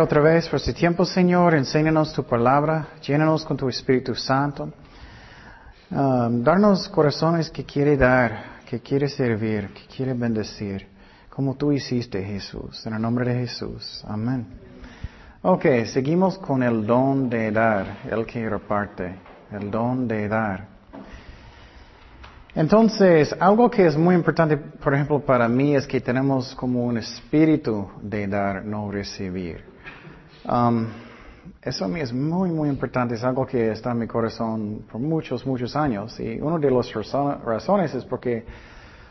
Otra 0.00 0.20
vez 0.20 0.48
por 0.48 0.60
este 0.60 0.72
tiempo, 0.72 1.04
Señor. 1.04 1.54
Enséñanos 1.54 2.12
tu 2.12 2.22
palabra. 2.22 2.88
Llénanos 3.02 3.44
con 3.44 3.56
tu 3.56 3.68
Espíritu 3.68 4.14
Santo. 4.14 4.72
Um, 5.90 6.42
darnos 6.44 6.88
corazones 6.88 7.50
que 7.50 7.64
quiere 7.64 7.96
dar, 7.96 8.60
que 8.68 8.80
quiere 8.80 9.08
servir, 9.08 9.68
que 9.72 9.86
quiere 9.86 10.14
bendecir, 10.14 10.86
como 11.28 11.56
tú 11.56 11.72
hiciste, 11.72 12.22
Jesús. 12.22 12.86
En 12.86 12.94
el 12.94 13.02
nombre 13.02 13.32
de 13.32 13.40
Jesús. 13.40 14.04
Amén. 14.06 14.46
Ok, 15.42 15.64
seguimos 15.86 16.38
con 16.38 16.62
el 16.62 16.86
don 16.86 17.28
de 17.28 17.50
dar, 17.50 17.98
el 18.08 18.24
que 18.24 18.48
reparte, 18.48 19.16
el 19.50 19.70
don 19.70 20.06
de 20.06 20.28
dar. 20.28 20.68
Entonces, 22.54 23.34
algo 23.40 23.70
que 23.70 23.86
es 23.86 23.96
muy 23.96 24.14
importante, 24.14 24.56
por 24.56 24.94
ejemplo, 24.94 25.20
para 25.20 25.48
mí 25.48 25.74
es 25.74 25.86
que 25.86 26.00
tenemos 26.00 26.54
como 26.54 26.84
un 26.84 26.98
espíritu 26.98 27.90
de 28.00 28.26
dar, 28.28 28.64
no 28.64 28.90
recibir. 28.90 29.77
Um, 30.50 30.86
eso 31.60 31.84
a 31.84 31.88
mí 31.88 32.00
es 32.00 32.12
muy, 32.12 32.50
muy 32.50 32.68
importante, 32.68 33.14
es 33.14 33.24
algo 33.24 33.46
que 33.46 33.70
está 33.72 33.90
en 33.90 33.98
mi 33.98 34.06
corazón 34.06 34.84
por 34.90 35.00
muchos, 35.00 35.46
muchos 35.46 35.76
años. 35.76 36.18
Y 36.18 36.40
una 36.40 36.58
de 36.58 36.70
las 36.70 36.90
razones 37.44 37.94
es 37.94 38.04
porque 38.04 38.44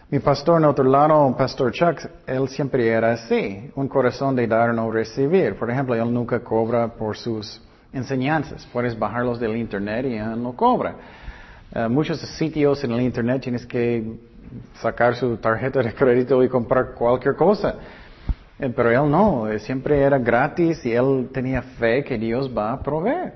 mi 0.09 0.19
pastor 0.19 0.59
en 0.59 0.65
otro 0.65 0.85
lado, 0.85 1.35
Pastor 1.37 1.71
Chuck, 1.71 1.99
él 2.25 2.47
siempre 2.47 2.87
era 2.87 3.11
así, 3.11 3.69
un 3.75 3.87
corazón 3.87 4.35
de 4.35 4.47
dar, 4.47 4.73
no 4.73 4.89
recibir. 4.89 5.55
Por 5.57 5.69
ejemplo, 5.69 5.93
él 5.93 6.11
nunca 6.13 6.39
cobra 6.39 6.87
por 6.87 7.17
sus 7.17 7.61
enseñanzas. 7.93 8.65
Puedes 8.71 8.97
bajarlos 8.97 9.39
del 9.39 9.57
internet 9.57 10.05
y 10.05 10.15
él 10.15 10.41
no 10.41 10.55
cobra. 10.55 10.95
Eh, 11.75 11.87
muchos 11.89 12.19
sitios 12.37 12.83
en 12.83 12.91
el 12.93 13.01
Internet 13.01 13.41
tienes 13.41 13.65
que 13.65 14.17
sacar 14.81 15.15
su 15.15 15.37
tarjeta 15.37 15.81
de 15.83 15.93
crédito 15.93 16.41
y 16.41 16.47
comprar 16.47 16.93
cualquier 16.93 17.35
cosa. 17.35 17.75
Eh, 18.59 18.71
pero 18.75 18.89
él 18.89 19.09
no, 19.11 19.47
eh, 19.47 19.59
siempre 19.59 20.01
era 20.01 20.17
gratis 20.17 20.83
y 20.85 20.91
él 20.91 21.29
tenía 21.31 21.61
fe 21.61 22.03
que 22.03 22.17
Dios 22.17 22.51
va 22.55 22.73
a 22.73 22.81
proveer. 22.81 23.33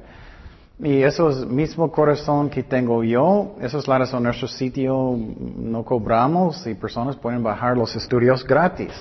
Y 0.80 1.04
eso 1.04 1.30
es 1.30 1.46
mismo 1.46 1.92
corazón 1.92 2.50
que 2.50 2.64
tengo 2.64 3.04
yo, 3.04 3.56
eso 3.62 3.78
es 3.78 3.88
la 3.88 4.00
razón, 4.00 4.24
nuestro 4.24 4.48
sitio 4.48 5.16
no 5.16 5.86
cobramos 5.86 6.66
y 6.66 6.74
personas 6.74 7.16
pueden 7.16 7.44
bajar 7.44 7.78
los 7.78 7.96
estudios 7.96 8.44
gratis. 8.44 8.92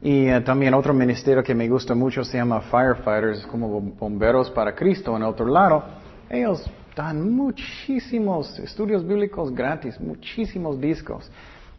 Y 0.00 0.30
también 0.42 0.74
otro 0.74 0.94
ministerio 0.94 1.42
que 1.42 1.54
me 1.54 1.68
gusta 1.68 1.94
mucho 1.94 2.22
se 2.22 2.36
llama 2.36 2.60
Firefighters, 2.60 3.46
como 3.46 3.80
bomberos 3.80 4.48
para 4.50 4.74
Cristo 4.74 5.16
en 5.16 5.24
otro 5.24 5.46
lado. 5.46 5.82
Ellos 6.30 6.68
dan 6.94 7.32
muchísimos 7.32 8.58
estudios 8.60 9.06
bíblicos 9.06 9.52
gratis, 9.52 10.00
muchísimos 10.00 10.80
discos. 10.80 11.30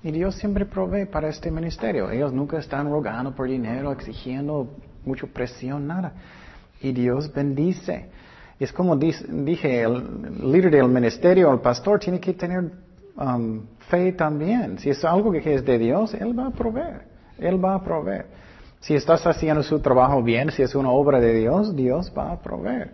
Y 0.04 0.12
Dios 0.12 0.36
siempre 0.36 0.66
provee 0.66 1.06
para 1.06 1.30
este 1.30 1.50
ministerio. 1.50 2.12
Ellos 2.12 2.34
nunca 2.34 2.58
están 2.60 2.90
rogando 2.90 3.34
por 3.34 3.48
dinero, 3.48 3.92
exigiendo 3.94 4.68
mucha 5.06 5.28
presión, 5.28 5.88
nada. 5.88 6.14
Y 6.82 6.92
Dios 6.92 7.32
bendice. 7.34 8.10
Es 8.60 8.74
como 8.74 8.98
dije, 8.98 9.82
el 9.82 10.52
líder 10.52 10.72
del 10.72 10.90
ministerio, 10.90 11.52
el 11.52 11.60
pastor, 11.60 12.00
tiene 12.00 12.20
que 12.20 12.34
tener 12.34 12.70
um, 13.16 13.62
fe 13.90 14.12
también. 14.12 14.78
Si 14.78 14.90
es 14.90 15.04
algo 15.06 15.32
que 15.32 15.54
es 15.54 15.64
de 15.64 15.80
Dios, 15.80 16.14
Él 16.14 16.38
va 16.38 16.48
a 16.48 16.52
proveer. 16.52 17.06
Él 17.40 17.64
va 17.64 17.76
a 17.76 17.84
proveer. 17.84 18.26
Si 18.82 18.94
estás 18.94 19.26
haciendo 19.26 19.64
su 19.64 19.80
trabajo 19.80 20.22
bien, 20.22 20.52
si 20.52 20.62
es 20.62 20.76
una 20.76 20.90
obra 20.90 21.22
de 21.22 21.34
Dios, 21.34 21.74
Dios 21.74 22.12
va 22.16 22.34
a 22.34 22.42
proveer. 22.42 22.92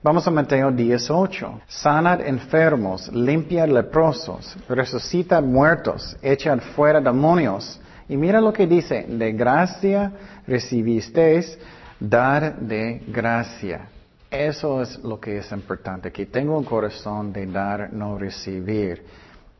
Vamos 0.00 0.28
a 0.28 0.30
Mateo 0.30 0.70
18. 0.70 1.62
Sanad 1.66 2.20
enfermos, 2.20 3.12
limpia 3.12 3.66
leprosos, 3.66 4.56
resucita 4.68 5.40
muertos, 5.40 6.16
echa 6.22 6.56
fuera 6.56 7.00
demonios. 7.00 7.80
Y 8.08 8.16
mira 8.16 8.40
lo 8.40 8.52
que 8.52 8.68
dice, 8.68 9.06
de 9.08 9.32
gracia 9.32 10.12
recibisteis, 10.46 11.58
dar 11.98 12.60
de 12.60 13.02
gracia. 13.08 13.88
Eso 14.30 14.82
es 14.82 15.00
lo 15.00 15.18
que 15.18 15.38
es 15.38 15.50
importante, 15.50 16.12
que 16.12 16.26
tengo 16.26 16.56
un 16.56 16.64
corazón 16.64 17.32
de 17.32 17.46
dar, 17.46 17.92
no 17.92 18.16
recibir. 18.16 19.04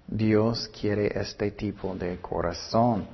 Dios 0.07 0.69
quiere 0.69 1.19
este 1.21 1.51
tipo 1.51 1.97
de 1.97 2.19
corazón. 2.19 3.09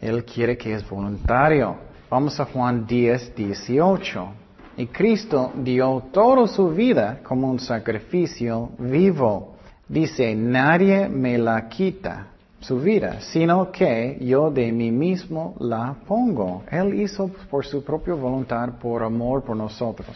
Él 0.00 0.24
quiere 0.24 0.56
que 0.56 0.72
es 0.72 0.88
voluntario. 0.88 1.76
Vamos 2.08 2.40
a 2.40 2.46
Juan 2.46 2.86
10, 2.86 3.36
18. 3.36 4.39
Y 4.80 4.86
Cristo 4.86 5.52
dio 5.56 6.04
toda 6.10 6.46
su 6.46 6.70
vida 6.70 7.18
como 7.22 7.50
un 7.50 7.60
sacrificio 7.60 8.70
vivo. 8.78 9.56
Dice, 9.86 10.34
nadie 10.34 11.06
me 11.06 11.36
la 11.36 11.68
quita 11.68 12.28
su 12.60 12.80
vida, 12.80 13.20
sino 13.20 13.70
que 13.70 14.16
yo 14.22 14.50
de 14.50 14.72
mí 14.72 14.90
mismo 14.90 15.54
la 15.60 15.94
pongo. 16.06 16.62
Él 16.70 16.98
hizo 16.98 17.28
por 17.50 17.66
su 17.66 17.84
propia 17.84 18.14
voluntad, 18.14 18.70
por 18.80 19.02
amor 19.02 19.42
por 19.42 19.54
nosotros. 19.54 20.08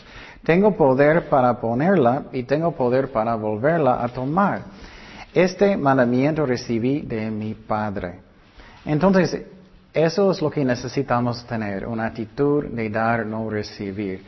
Tengo 0.43 0.75
poder 0.75 1.29
para 1.29 1.61
ponerla 1.61 2.23
y 2.33 2.45
tengo 2.45 2.73
poder 2.73 3.13
para 3.13 3.35
volverla 3.35 4.03
a 4.03 4.09
tomar. 4.09 4.63
Este 5.35 5.77
mandamiento 5.77 6.47
recibí 6.47 7.03
de 7.03 7.31
mi 7.31 7.53
Padre. 7.53 8.21
Entonces, 8.87 9.43
eso 9.93 10.31
es 10.31 10.41
lo 10.41 10.51
que 10.51 10.65
necesitamos 10.65 11.45
tener, 11.45 11.87
una 11.87 12.07
actitud 12.07 12.65
de 12.65 12.89
dar, 12.89 13.27
no 13.27 13.51
recibir. 13.51 14.23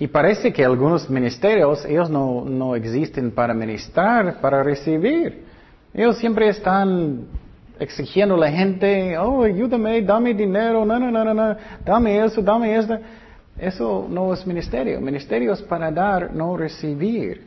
Y 0.00 0.08
parece 0.08 0.50
que 0.50 0.64
algunos 0.64 1.08
ministerios, 1.10 1.84
ellos 1.84 2.08
no, 2.08 2.42
no 2.46 2.74
existen 2.74 3.30
para 3.30 3.52
ministrar, 3.52 4.40
para 4.40 4.62
recibir. 4.62 5.44
Ellos 5.92 6.16
siempre 6.16 6.48
están 6.48 7.26
exigiendo 7.78 8.34
a 8.34 8.38
la 8.38 8.50
gente, 8.50 9.16
oh, 9.18 9.44
ayúdame, 9.44 10.00
dame 10.00 10.32
dinero, 10.32 10.86
no, 10.86 10.98
no, 10.98 11.10
no, 11.10 11.34
no, 11.34 11.56
dame 11.84 12.18
eso, 12.24 12.40
dame 12.40 12.76
esto. 12.76 12.98
Eso 13.58 14.06
no 14.08 14.32
es 14.32 14.46
ministerio. 14.46 15.00
Ministerio 15.02 15.52
es 15.52 15.60
para 15.60 15.90
dar, 15.90 16.32
no 16.34 16.56
recibir. 16.56 17.46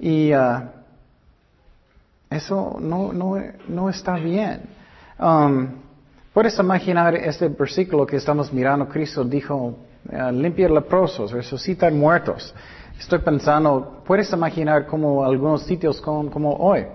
Y 0.00 0.32
uh, 0.32 0.62
eso 2.30 2.78
no, 2.80 3.12
no, 3.12 3.36
no, 3.68 3.90
está 3.90 4.16
bien. 4.16 4.62
Um, 5.18 5.68
Puedes 6.34 6.58
imaginar 6.58 7.14
este 7.14 7.46
versículo 7.46 8.04
que 8.04 8.16
estamos 8.16 8.52
mirando. 8.52 8.88
Cristo 8.88 9.22
dijo, 9.22 9.76
uh, 10.12 10.30
limpiar 10.32 10.70
leprosos, 10.70 11.32
resucitar 11.32 11.90
muertos. 11.92 12.54
Estoy 12.98 13.20
pensando, 13.20 14.02
puedes 14.06 14.30
imaginar 14.32 14.86
como 14.86 15.24
algunos 15.24 15.62
sitios 15.62 16.00
como, 16.00 16.30
como 16.30 16.52
hoy. 16.54 16.86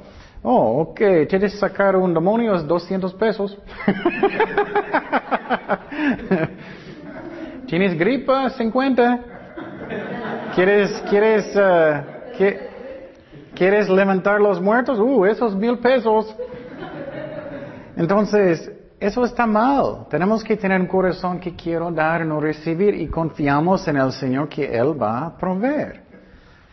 Oh, 0.42 0.80
ok, 0.82 1.02
quieres 1.30 1.60
sacar 1.60 1.98
un 1.98 2.14
demonio 2.14 2.56
es 2.56 2.66
200 2.66 3.14
pesos. 3.16 3.58
¿Tienes 7.68 8.00
gripa? 8.00 8.50
50. 8.50 9.20
¿Quieres, 10.56 11.04
quieres, 11.10 11.54
uh, 11.56 12.04
¿Quieres 13.54 13.90
levantar 13.90 14.40
los 14.40 14.62
muertos? 14.62 14.98
Uh, 14.98 15.26
esos 15.26 15.54
mil 15.56 15.78
pesos. 15.80 16.34
Entonces, 17.98 18.72
eso 19.00 19.24
está 19.24 19.46
mal. 19.46 20.08
Tenemos 20.10 20.44
que 20.44 20.58
tener 20.58 20.82
un 20.82 20.88
corazón 20.88 21.40
que 21.40 21.56
quiero 21.56 21.92
dar, 21.92 22.26
no 22.26 22.42
recibir 22.42 22.96
y 22.96 23.08
confiamos 23.08 23.88
en 23.88 23.98
el 23.98 24.12
Señor 24.12 24.50
que 24.50 24.66
Él 24.66 25.00
va 25.02 25.26
a 25.26 25.38
proveer. 25.38 26.02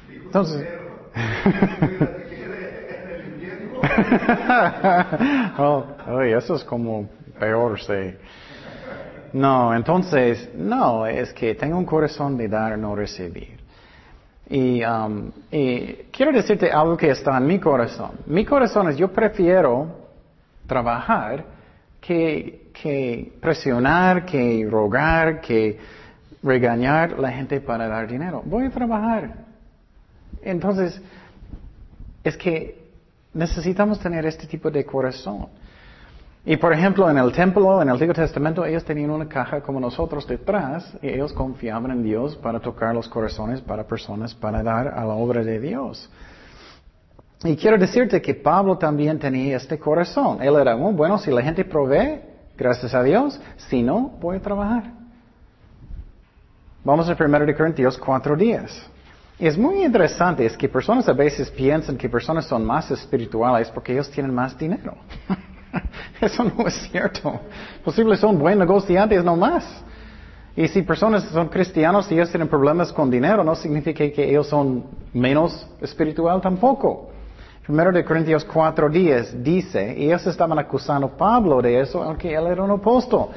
Entonces, 0.08 0.66
oh, 5.58 5.84
eso 6.22 6.56
es 6.56 6.64
como 6.64 7.08
peor, 7.38 7.78
sí. 7.80 8.16
No, 9.32 9.74
entonces, 9.74 10.50
no, 10.54 11.06
es 11.06 11.32
que 11.32 11.54
tengo 11.54 11.78
un 11.78 11.84
corazón 11.84 12.36
de 12.36 12.48
dar, 12.48 12.76
no 12.76 12.96
recibir. 12.96 13.56
Y, 14.48 14.82
um, 14.84 15.30
y 15.50 15.92
quiero 16.10 16.32
decirte 16.32 16.70
algo 16.70 16.96
que 16.96 17.10
está 17.10 17.36
en 17.36 17.46
mi 17.46 17.60
corazón. 17.60 18.12
Mi 18.26 18.44
corazón 18.44 18.88
es, 18.88 18.96
yo 18.96 19.12
prefiero 19.12 20.06
trabajar 20.66 21.55
que, 22.06 23.32
presionar, 23.40 24.24
que 24.24 24.66
rogar, 24.70 25.40
que 25.40 25.78
regañar 26.42 27.14
a 27.14 27.20
la 27.20 27.32
gente 27.32 27.60
para 27.60 27.88
dar 27.88 28.06
dinero. 28.06 28.42
Voy 28.44 28.66
a 28.66 28.70
trabajar. 28.70 29.34
Entonces, 30.42 31.00
es 32.22 32.36
que 32.36 32.86
necesitamos 33.34 33.98
tener 33.98 34.24
este 34.26 34.46
tipo 34.46 34.70
de 34.70 34.84
corazón. 34.84 35.48
Y 36.44 36.56
por 36.56 36.72
ejemplo, 36.72 37.10
en 37.10 37.18
el 37.18 37.32
templo, 37.32 37.82
en 37.82 37.88
el 37.88 37.94
Antiguo 37.94 38.14
Testamento, 38.14 38.64
ellos 38.64 38.84
tenían 38.84 39.10
una 39.10 39.28
caja 39.28 39.60
como 39.60 39.80
nosotros 39.80 40.28
detrás 40.28 40.96
y 41.02 41.08
ellos 41.08 41.32
confiaban 41.32 41.90
en 41.90 42.04
Dios 42.04 42.36
para 42.36 42.60
tocar 42.60 42.94
los 42.94 43.08
corazones 43.08 43.60
para 43.60 43.82
personas, 43.82 44.32
para 44.32 44.62
dar 44.62 44.86
a 44.86 45.04
la 45.04 45.14
obra 45.14 45.42
de 45.42 45.58
Dios. 45.58 46.08
Y 47.44 47.56
quiero 47.56 47.76
decirte 47.76 48.20
que 48.22 48.34
Pablo 48.34 48.78
también 48.78 49.18
tenía 49.18 49.56
este 49.56 49.78
corazón. 49.78 50.42
Él 50.42 50.54
era, 50.56 50.74
oh, 50.74 50.92
bueno, 50.92 51.18
si 51.18 51.30
la 51.30 51.42
gente 51.42 51.64
provee, 51.64 52.20
gracias 52.56 52.94
a 52.94 53.02
Dios, 53.02 53.38
si 53.68 53.82
no, 53.82 54.14
voy 54.20 54.38
a 54.38 54.40
trabajar. 54.40 54.84
Vamos 56.82 57.08
a 57.08 57.16
1 57.18 57.56
Corintios 57.56 57.98
4 57.98 58.36
días. 58.36 58.90
Es 59.38 59.58
muy 59.58 59.84
interesante, 59.84 60.46
es 60.46 60.56
que 60.56 60.66
personas 60.66 61.06
a 61.08 61.12
veces 61.12 61.50
piensan 61.50 61.98
que 61.98 62.08
personas 62.08 62.46
son 62.46 62.64
más 62.64 62.90
espirituales 62.90 63.70
porque 63.70 63.92
ellos 63.92 64.10
tienen 64.10 64.34
más 64.34 64.56
dinero. 64.56 64.96
Eso 66.20 66.44
no 66.44 66.66
es 66.66 66.74
cierto. 66.90 67.40
Posible 67.84 68.16
son 68.16 68.38
buenos 68.38 68.66
negociantes, 68.66 69.22
no 69.22 69.36
más. 69.36 69.84
Y 70.56 70.68
si 70.68 70.80
personas 70.80 71.24
son 71.24 71.48
cristianos 71.48 72.10
y 72.10 72.14
ellos 72.14 72.30
tienen 72.30 72.48
problemas 72.48 72.90
con 72.90 73.10
dinero, 73.10 73.44
no 73.44 73.54
significa 73.54 74.10
que 74.10 74.30
ellos 74.30 74.48
son 74.48 74.84
menos 75.12 75.68
espiritual 75.82 76.40
tampoco. 76.40 77.10
Primero 77.66 77.90
de 77.90 78.04
Corintios 78.04 78.46
4.10 78.46 79.42
dice, 79.42 79.92
y 79.98 80.04
ellos 80.04 80.24
estaban 80.28 80.56
acusando 80.56 81.08
a 81.08 81.16
Pablo 81.16 81.60
de 81.60 81.80
eso, 81.80 82.00
aunque 82.00 82.32
él 82.32 82.46
era 82.46 82.62
un 82.62 82.70
apóstol. 82.70 83.30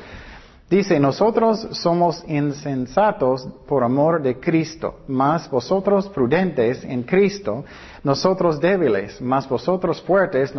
Dice, 0.70 1.00
nosotros 1.00 1.68
somos 1.72 2.24
insensatos 2.28 3.48
por 3.68 3.84
amor 3.84 4.22
de 4.22 4.40
Cristo, 4.40 5.00
más 5.08 5.50
vosotros 5.50 6.08
prudentes 6.10 6.84
en 6.84 7.02
Cristo, 7.02 7.66
nosotros 8.04 8.60
débiles, 8.60 9.20
más 9.20 9.50
vosotros 9.50 10.00
fuertes, 10.04 10.54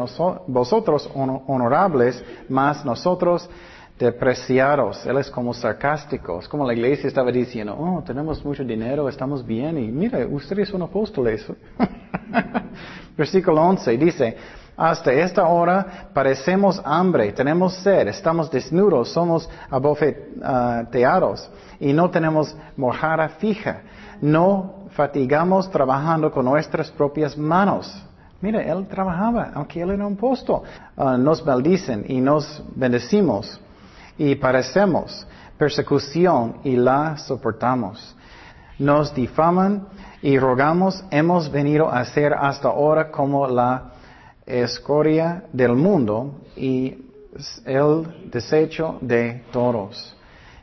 vosotros 0.48 1.08
honorables, 1.14 2.24
más 2.48 2.84
nosotros 2.84 3.48
depreciados. 4.00 5.04
Él 5.04 5.18
es 5.18 5.30
como 5.30 5.52
sarcástico, 5.52 6.40
es 6.40 6.48
como 6.48 6.66
la 6.66 6.72
iglesia 6.72 7.06
estaba 7.06 7.30
diciendo, 7.30 7.76
oh, 7.78 8.02
tenemos 8.02 8.42
mucho 8.44 8.64
dinero, 8.64 9.08
estamos 9.08 9.46
bien, 9.46 9.76
y 9.78 9.92
mira, 9.92 10.26
ustedes 10.26 10.70
son 10.70 10.82
apóstoles. 10.82 11.46
Versículo 13.16 13.60
11 13.62 13.98
dice, 13.98 14.36
hasta 14.74 15.12
esta 15.12 15.46
hora 15.46 16.08
parecemos 16.14 16.80
hambre, 16.82 17.30
tenemos 17.32 17.74
sed, 17.74 18.08
estamos 18.08 18.50
desnudos, 18.50 19.12
somos 19.12 19.48
abofeteados 19.68 21.50
y 21.78 21.92
no 21.92 22.08
tenemos 22.10 22.56
mojada 22.78 23.28
fija. 23.28 23.82
No 24.22 24.86
fatigamos 24.92 25.70
trabajando 25.70 26.30
con 26.30 26.46
nuestras 26.46 26.90
propias 26.90 27.36
manos. 27.36 28.02
Mira, 28.40 28.62
él 28.62 28.86
trabajaba, 28.86 29.50
aunque 29.54 29.82
él 29.82 29.90
era 29.90 30.06
un 30.06 30.14
apóstol. 30.14 30.62
Ah, 30.96 31.18
nos 31.18 31.44
maldicen 31.44 32.06
y 32.08 32.22
nos 32.22 32.62
bendecimos 32.74 33.60
y 34.20 34.34
parecemos 34.34 35.26
persecución 35.56 36.58
y 36.62 36.76
la 36.76 37.16
soportamos. 37.16 38.14
Nos 38.78 39.14
difaman 39.14 39.88
y 40.20 40.38
rogamos, 40.38 41.02
hemos 41.10 41.50
venido 41.50 41.90
a 41.90 42.04
ser 42.04 42.34
hasta 42.34 42.68
ahora 42.68 43.10
como 43.10 43.46
la 43.46 43.92
escoria 44.44 45.44
del 45.54 45.74
mundo 45.74 46.42
y 46.54 46.98
el 47.64 48.30
desecho 48.30 48.98
de 49.00 49.42
todos. 49.52 50.14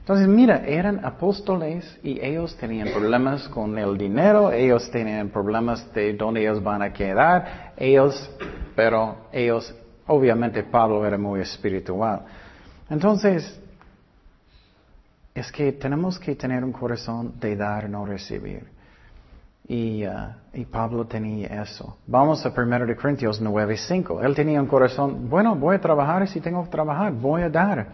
Entonces, 0.01 0.27
mira, 0.27 0.63
eran 0.63 1.03
apóstoles 1.03 1.97
y 2.03 2.23
ellos 2.23 2.55
tenían 2.57 2.89
problemas 2.89 3.47
con 3.47 3.75
el 3.79 3.97
dinero, 3.97 4.51
ellos 4.51 4.87
tenían 4.91 5.29
problemas 5.29 5.91
de 5.95 6.13
dónde 6.13 6.41
ellos 6.41 6.61
van 6.61 6.83
a 6.83 6.93
quedar, 6.93 7.73
ellos, 7.75 8.29
pero 8.75 9.29
ellos, 9.31 9.73
obviamente 10.05 10.61
Pablo 10.61 11.03
era 11.07 11.17
muy 11.17 11.41
espiritual. 11.41 12.21
Entonces, 12.89 13.59
es 15.35 15.51
que 15.51 15.71
tenemos 15.73 16.17
que 16.17 16.35
tener 16.35 16.63
un 16.63 16.71
corazón 16.71 17.33
de 17.39 17.55
dar, 17.55 17.89
no 17.89 18.05
recibir. 18.05 18.65
Y, 19.67 20.05
uh, 20.07 20.65
Pablo 20.71 21.05
tenía 21.05 21.61
eso. 21.61 21.97
Vamos 22.07 22.45
a 22.45 22.49
1 22.49 22.85
de 22.85 22.95
Corintios 22.95 23.41
9:5. 23.41 24.23
Él 24.23 24.33
tenía 24.33 24.61
un 24.61 24.67
corazón, 24.67 25.29
bueno, 25.29 25.55
voy 25.55 25.75
a 25.75 25.81
trabajar 25.81 26.27
si 26.27 26.39
tengo 26.39 26.63
que 26.63 26.69
trabajar, 26.69 27.11
voy 27.11 27.41
a 27.41 27.49
dar. 27.49 27.87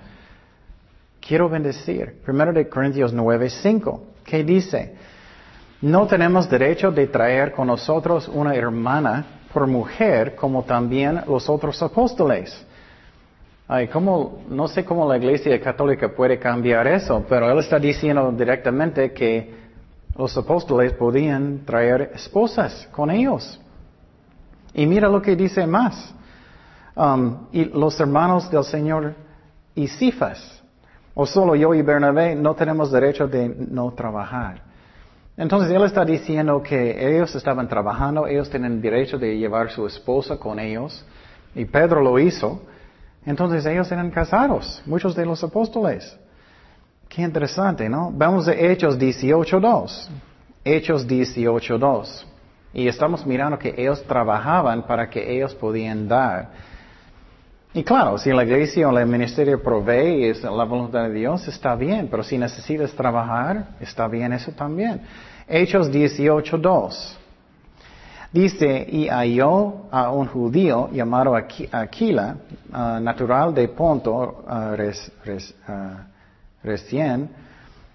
Quiero 1.20 1.50
bendecir. 1.50 2.22
1 2.26 2.54
de 2.54 2.70
Corintios 2.70 3.14
9:5. 3.14 4.02
¿Qué 4.24 4.44
dice? 4.44 4.96
No 5.82 6.08
tenemos 6.08 6.50
derecho 6.50 6.92
de 6.92 7.08
traer 7.08 7.52
con 7.52 7.68
nosotros 7.68 8.30
una 8.30 8.56
hermana 8.56 9.26
por 9.52 9.68
mujer 9.68 10.36
como 10.36 10.64
también 10.64 11.22
los 11.28 11.50
otros 11.50 11.82
apóstoles. 11.82 12.66
Ay, 13.76 13.88
¿cómo, 13.88 14.44
no 14.50 14.68
sé 14.68 14.86
cómo 14.86 15.10
la 15.10 15.18
iglesia 15.18 15.60
católica 15.60 16.08
puede 16.10 16.38
cambiar 16.38 16.86
eso, 16.86 17.26
pero 17.28 17.50
él 17.50 17.58
está 17.58 17.80
diciendo 17.80 18.32
directamente 18.32 19.12
que 19.12 19.52
los 20.16 20.38
apóstoles 20.38 20.94
podían 20.94 21.66
traer 21.66 22.12
esposas 22.14 22.88
con 22.92 23.10
ellos. 23.10 23.60
Y 24.76 24.86
mira 24.86 25.10
lo 25.10 25.20
que 25.24 25.36
dice 25.36 25.66
más. 25.66 26.14
Um, 26.96 27.48
y 27.52 27.66
los 27.66 28.00
hermanos 28.00 28.48
del 28.52 28.64
Señor 28.64 29.16
y 29.74 29.88
Cifas, 29.88 30.62
o 31.16 31.26
solo 31.26 31.56
yo 31.56 31.74
y 31.74 31.82
Bernabé, 31.82 32.36
no 32.36 32.54
tenemos 32.54 32.92
derecho 32.92 33.28
de 33.28 33.56
no 33.72 33.92
trabajar. 33.94 34.62
Entonces 35.36 35.72
él 35.72 35.82
está 35.82 36.06
diciendo 36.06 36.62
que 36.62 37.10
ellos 37.10 37.34
estaban 37.34 37.68
trabajando, 37.68 38.28
ellos 38.28 38.52
tienen 38.52 38.80
derecho 38.80 39.18
de 39.18 39.36
llevar 39.36 39.72
su 39.72 39.88
esposa 39.88 40.38
con 40.38 40.60
ellos, 40.60 41.04
y 41.56 41.66
Pedro 41.66 42.04
lo 42.04 42.20
hizo. 42.20 42.62
Entonces 43.26 43.66
ellos 43.66 43.92
eran 43.92 44.12
casados, 44.12 44.82
muchos 44.86 45.16
de 45.16 45.26
los 45.26 45.44
apóstoles. 45.44 46.18
Qué 47.08 47.22
interesante, 47.22 47.88
¿no? 47.88 48.12
Vamos 48.14 48.48
a 48.48 48.54
Hechos 48.54 48.98
18.2. 48.98 50.08
Hechos 50.66 51.08
18.2. 51.08 52.26
Y 52.74 52.88
estamos 52.88 53.26
mirando 53.26 53.60
que 53.60 53.74
ellos 53.78 54.04
trabajaban 54.04 54.88
para 54.88 55.10
que 55.10 55.36
ellos 55.36 55.54
podían 55.54 56.08
dar. 56.08 56.50
Y 57.74 57.84
claro, 57.84 58.18
si 58.18 58.32
la 58.32 58.44
iglesia 58.44 58.88
o 58.88 58.98
el 58.98 59.08
ministerio 59.08 59.62
provee 59.62 60.26
es 60.26 60.44
la 60.44 60.64
voluntad 60.64 61.04
de 61.04 61.14
Dios, 61.14 61.48
está 61.48 61.76
bien, 61.76 62.08
pero 62.10 62.24
si 62.24 62.38
necesitas 62.38 62.92
trabajar, 62.94 63.70
está 63.80 64.08
bien 64.08 64.34
eso 64.34 64.52
también. 64.52 65.02
Hechos 65.48 65.92
18.2. 65.92 67.23
Dice, 68.34 68.88
y 68.90 69.08
halló 69.10 69.86
a 69.92 70.12
un 70.12 70.26
judío 70.26 70.90
llamado 70.92 71.36
Aquila, 71.36 72.36
uh, 72.72 73.00
natural 73.00 73.54
de 73.54 73.68
Ponto, 73.68 74.44
uh, 74.48 74.76
recién 76.64 77.30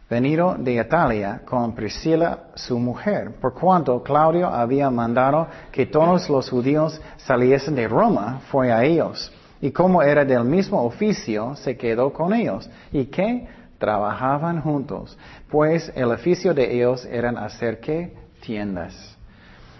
venido 0.09 0.55
de 0.57 0.75
Italia 0.75 1.43
con 1.45 1.75
Priscila 1.75 2.51
su 2.55 2.79
mujer, 2.79 3.33
por 3.41 3.53
cuanto 3.53 4.01
Claudio 4.03 4.47
había 4.47 4.89
mandado 4.91 5.49
que 5.73 5.87
todos 5.87 6.31
los 6.31 6.49
judíos 6.49 7.01
saliesen 7.17 7.75
de 7.75 7.89
Roma, 7.89 8.41
fue 8.49 8.71
a 8.73 8.85
ellos. 8.85 9.33
Y 9.61 9.73
como 9.73 10.03
era 10.03 10.25
del 10.25 10.45
mismo 10.45 10.83
oficio, 10.85 11.57
se 11.57 11.77
quedó 11.77 12.13
con 12.13 12.33
ellos. 12.33 12.71
¿Y 12.93 13.07
qué? 13.07 13.49
Trabajaban 13.79 14.61
juntos, 14.61 15.19
pues 15.51 15.93
el 15.97 16.13
oficio 16.13 16.55
de 16.55 16.77
ellos 16.77 17.05
eran 17.05 17.37
hacer 17.37 17.81
qué? 17.81 18.15
Tiendas. 18.41 19.18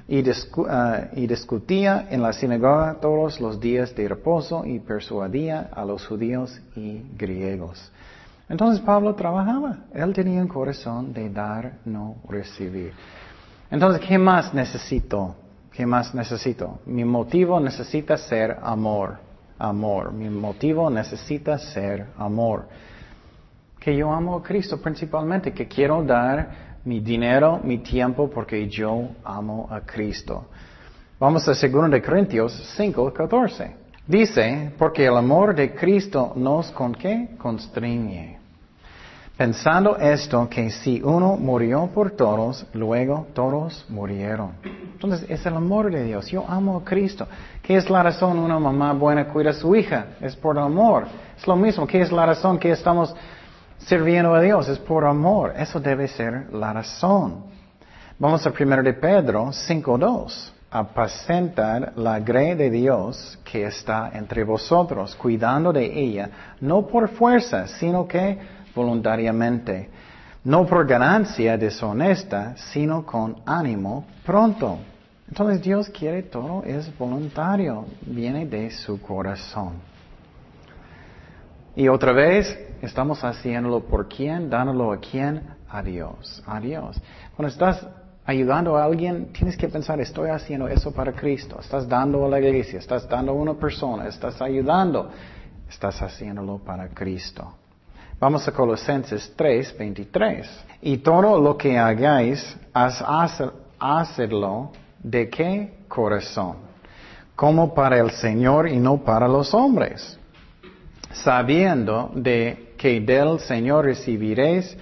Y, 0.09 0.25
ah, 0.69 1.09
y, 1.15 1.27
discutía 1.27 2.09
en 2.11 2.23
la 2.23 2.33
sinagoga 2.33 2.97
todos 2.99 3.41
los 3.41 3.61
días 3.61 3.95
de 3.95 4.09
reposo 4.09 4.65
y 4.65 4.79
persuadía 4.79 5.69
a 5.71 5.85
los 5.85 6.07
judíos 6.07 6.59
y 6.75 7.03
griegos. 7.17 7.93
Entonces 8.49 8.81
Pablo 8.81 9.15
trabajaba. 9.15 9.81
Él 9.93 10.15
tenía 10.15 10.41
un 10.41 10.49
corazón 10.49 11.13
de 11.13 11.29
dar, 11.29 11.75
no 11.85 12.17
recibir. 12.27 12.93
Entonces, 13.71 14.01
¿qué 14.07 14.17
más 14.17 14.55
necesito? 14.55 15.37
¿Qué 15.73 15.85
más 15.85 16.15
necesito? 16.15 16.81
Mi 16.87 17.05
motivo 17.05 17.61
necesita 17.61 18.17
ser 18.17 18.57
amor. 18.63 19.19
Amor. 19.59 20.13
Mi 20.13 20.31
motivo 20.31 20.89
necesita 20.89 21.59
ser 21.59 22.07
amor. 22.17 22.67
Que 23.79 23.95
yo 23.95 24.11
amo 24.11 24.37
a 24.37 24.43
Cristo 24.43 24.81
principalmente, 24.81 25.53
que 25.53 25.69
quiero 25.69 26.03
dar 26.03 26.68
mi 26.85 27.01
dinero, 27.01 27.61
mi 27.63 27.79
tiempo, 27.79 28.31
porque 28.31 28.69
yo 28.69 29.09
amo 29.25 29.69
a 29.71 29.81
Cristo. 29.81 30.47
Vamos 31.21 31.49
a 31.49 31.53
2 31.53 31.91
de 31.91 32.03
Corintios 32.03 32.53
5, 32.77 33.13
14. 33.13 33.75
Dice, 34.07 34.73
porque 34.79 35.07
el 35.07 35.17
amor 35.17 35.55
de 35.55 35.75
Cristo 35.75 36.33
nos 36.37 36.71
con 36.71 36.95
qué? 36.95 37.31
Constriñe. 37.37 38.39
Pensando 39.37 39.97
esto, 39.97 40.49
que 40.49 40.71
si 40.71 41.01
uno 41.03 41.37
murió 41.37 41.89
por 41.95 42.11
todos, 42.11 42.67
luego 42.73 43.29
todos 43.35 43.87
murieron. 43.89 44.53
Entonces, 44.65 45.31
es 45.31 45.47
el 45.47 45.55
amor 45.55 45.93
de 45.93 46.03
Dios. 46.03 46.27
Yo 46.27 46.45
amo 46.49 46.79
a 46.79 46.85
Cristo. 46.85 47.29
¿Qué 47.63 47.77
es 47.77 47.89
la 47.89 48.03
razón 48.03 48.37
una 48.39 48.59
mamá 48.59 48.93
buena 48.95 49.29
cuida 49.29 49.51
a 49.51 49.53
su 49.53 49.77
hija? 49.77 50.07
Es 50.21 50.35
por 50.35 50.59
amor. 50.59 51.07
Es 51.39 51.47
lo 51.47 51.55
mismo. 51.55 51.87
¿Qué 51.87 52.01
es 52.01 52.11
la 52.11 52.27
razón 52.27 52.59
que 52.59 52.73
estamos 52.73 53.15
sirviendo 53.79 54.35
a 54.35 54.41
Dios? 54.41 54.69
Es 54.69 54.79
por 54.79 55.05
amor. 55.05 55.55
Eso 55.57 55.81
debe 55.81 56.09
ser 56.09 56.53
la 56.53 56.73
razón. 56.73 57.45
Vamos 58.19 58.47
a 58.47 58.51
1 58.51 58.83
de 58.83 58.95
Pedro 58.95 59.47
5.2. 59.47 60.53
Apacentar 60.71 61.93
la 61.97 62.21
grey 62.21 62.55
de 62.55 62.69
Dios 62.69 63.39
que 63.45 63.65
está 63.65 64.11
entre 64.13 64.45
vosotros, 64.45 65.15
cuidando 65.15 65.73
de 65.73 65.87
ella, 65.87 66.29
no 66.61 66.87
por 66.87 67.09
fuerza, 67.09 67.67
sino 67.67 68.07
que 68.07 68.39
voluntariamente, 68.75 69.89
no 70.45 70.67
por 70.67 70.87
ganancia 70.87 71.57
deshonesta, 71.57 72.55
sino 72.57 73.07
con 73.07 73.37
ánimo 73.47 74.05
pronto. 74.27 74.79
Entonces 75.29 75.63
Dios 75.63 75.89
quiere 75.91 76.23
todo, 76.23 76.63
es 76.65 76.97
voluntario, 76.99 77.87
viene 78.03 78.47
de 78.47 78.71
su 78.71 79.01
corazón. 79.01 79.75
Y 81.77 81.89
otra 81.89 82.13
vez, 82.13 82.59
estamos 82.83 83.23
haciéndolo 83.23 83.81
por 83.85 84.09
quién, 84.09 84.51
dándolo 84.51 84.93
a 84.93 84.99
quién, 84.99 85.43
a 85.69 85.83
Dios, 85.83 86.43
a 86.47 86.61
Dios. 86.61 87.01
Cuando 87.37 87.53
estás 87.53 87.87
ayudando 88.25 88.77
a 88.77 88.85
alguien, 88.85 89.33
tienes 89.33 89.57
que 89.57 89.69
pensar, 89.69 90.01
estoy 90.01 90.31
haciendo 90.31 90.69
eso 90.69 90.93
para 90.93 91.13
Cristo, 91.13 91.59
estás 91.61 91.89
dando 91.89 92.27
a 92.27 92.29
la 92.29 92.39
iglesia, 92.39 92.79
estás 92.79 93.09
dando 93.09 93.33
a 93.33 93.35
una 93.35 93.55
persona, 93.55 94.07
estás 94.07 94.41
ayudando, 94.43 95.11
estás 95.69 96.01
haciéndolo 96.03 96.59
para 96.59 96.89
Cristo. 96.89 97.55
Vamos 98.21 98.49
a 98.49 98.53
Colosenses 98.53 99.33
3, 99.37 99.79
23. 99.79 100.65
Y 100.83 100.99
todo 100.99 101.41
lo 101.41 101.57
que 101.57 101.79
hagáis, 101.79 102.57
haz, 102.75 103.43
hacerlo 103.79 104.73
de 105.03 105.31
qué 105.31 105.79
corazón, 105.87 106.57
como 107.37 107.73
para 107.73 107.99
el 107.99 108.11
Señor 108.11 108.69
y 108.69 108.77
no 108.77 108.99
para 108.99 109.29
los 109.29 109.55
hombres, 109.55 110.19
sabiendo 111.13 112.11
de 112.15 112.75
que 112.77 113.01
del 113.01 113.41
Señor 113.41 113.87
recibiréis 113.87 114.77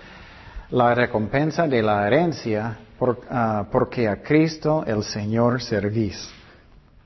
la 0.70 0.94
recompensa 0.94 1.66
de 1.66 1.82
la 1.82 2.06
herencia, 2.06 2.78
ah, 3.30 3.66
porque 3.70 4.08
a 4.08 4.22
Cristo 4.22 4.84
el 4.86 5.02
Señor 5.02 5.62
servís. 5.62 6.28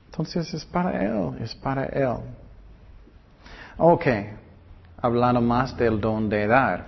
Entonces 0.07 0.53
es 0.53 0.65
para 0.65 1.03
Él, 1.03 1.35
es 1.41 1.55
para 1.55 1.85
Él. 1.85 2.17
Ok, 3.77 4.05
hablando 5.01 5.41
más 5.41 5.75
del 5.77 5.99
don 5.99 6.27
de 6.29 6.47
dar. 6.47 6.85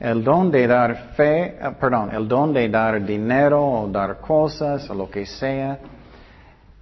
El 0.00 0.22
don 0.22 0.50
de 0.50 0.66
dar 0.66 1.14
fe, 1.16 1.58
ah, 1.60 1.72
perdón, 1.72 2.14
el 2.14 2.26
don 2.26 2.52
de 2.52 2.68
dar 2.68 3.04
dinero 3.04 3.64
o 3.64 3.88
dar 3.88 4.18
cosas 4.20 4.88
o 4.90 4.94
lo 4.94 5.10
que 5.10 5.26
sea, 5.26 5.78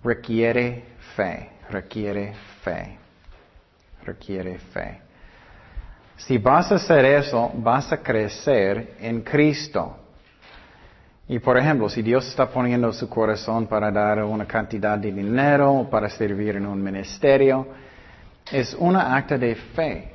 requiere 0.05 0.85
fe, 1.15 1.51
requiere 1.71 2.35
fe, 2.63 2.99
requiere 4.07 4.59
fe. 4.59 5.01
Si 6.17 6.39
vas 6.39 6.73
a 6.73 6.77
hacer 6.77 7.05
eso, 7.05 7.53
vas 7.57 7.93
a 7.93 7.99
crecer 7.99 8.95
en 9.01 9.21
Cristo. 9.21 9.97
Y 11.29 11.39
por 11.41 11.59
ejemplo, 11.59 11.89
si 11.89 12.03
Dios 12.03 12.27
está 12.29 12.49
poniendo 12.49 12.93
su 12.93 13.09
corazón 13.09 13.67
para 13.67 13.91
dar 13.91 14.23
una 14.23 14.47
cantidad 14.47 14.97
de 14.97 15.13
dinero 15.13 15.73
o 15.73 15.91
para 15.91 16.09
servir 16.09 16.57
en 16.57 16.67
un 16.67 16.83
ministerio, 16.83 17.67
es 18.51 18.75
una 18.79 19.17
acta 19.17 19.37
de 19.37 19.55
fe. 19.55 20.13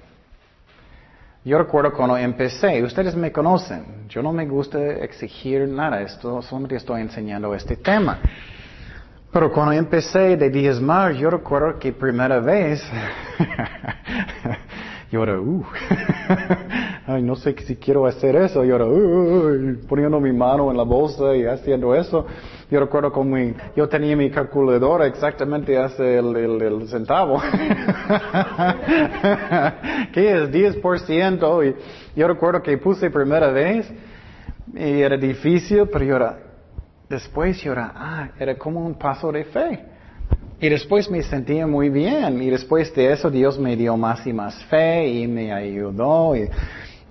Yo 1.44 1.58
recuerdo 1.58 1.92
cuando 1.92 2.18
empecé, 2.18 2.82
ustedes 2.84 3.16
me 3.16 3.32
conocen, 3.32 4.08
yo 4.08 4.22
no 4.22 4.32
me 4.32 4.46
gusta 4.46 4.80
exigir 4.80 5.68
nada, 5.68 6.02
esto 6.02 6.42
solamente 6.42 6.76
estoy 6.76 7.02
enseñando 7.02 7.54
este 7.56 7.78
tema. 7.78 8.20
Pero 9.32 9.50
cuando 9.50 9.72
empecé 9.72 10.36
de 10.36 10.50
diezmar, 10.50 11.14
yo 11.14 11.30
recuerdo 11.30 11.80
que 11.80 11.94
primera 11.94 12.42
vez, 12.42 12.84
yo 15.12 15.24
era, 15.24 15.40
uh, 15.40 15.64
ay, 17.08 17.24
no 17.24 17.38
sé 17.38 17.56
si 17.66 17.78
quiero 17.78 18.06
hacer 18.06 18.36
eso, 18.36 18.66
yo 18.66 18.76
era, 18.76 18.86
uh, 18.86 19.78
poniendo 19.88 20.20
mi 20.20 20.34
mano 20.34 20.70
en 20.70 20.76
la 20.76 20.84
bolsa 20.84 21.34
y 21.34 21.46
haciendo 21.46 21.96
eso. 21.96 22.26
Yo 22.70 22.82
recuerdo 22.82 23.14
como 23.14 23.38
yo 23.74 23.88
tenía 23.88 24.18
mi 24.18 24.30
calculadora 24.30 25.06
exactamente 25.06 25.78
hace 25.78 26.18
el, 26.18 26.88
centavo. 26.90 27.42
que 30.14 30.32
es 30.32 30.52
10%. 30.52 31.66
Y 31.70 32.20
yo 32.20 32.28
recuerdo 32.28 32.62
que 32.62 32.78
puse 32.78 33.10
primera 33.10 33.50
vez 33.50 33.90
y 34.74 35.02
era 35.02 35.16
difícil, 35.18 35.88
pero 35.92 36.06
yo 36.06 36.16
era, 36.18 36.51
después 37.12 37.62
yo 37.62 37.74
era, 37.74 37.92
ah, 37.96 38.30
era 38.40 38.58
como 38.58 38.84
un 38.84 38.96
paso 38.96 39.32
de 39.32 39.46
fe. 39.46 39.86
Y 40.60 40.70
después 40.70 41.10
me 41.10 41.22
sentía 41.22 41.68
muy 41.68 41.90
bien. 41.90 42.42
Y 42.42 42.50
después 42.50 42.94
de 42.96 43.14
eso 43.14 43.30
Dios 43.30 43.60
me 43.60 43.76
dio 43.76 43.96
más 43.98 44.26
y 44.26 44.34
más 44.34 44.64
fe 44.66 45.08
y 45.08 45.28
me 45.28 45.54
ayudó. 45.54 46.36
y, 46.36 46.50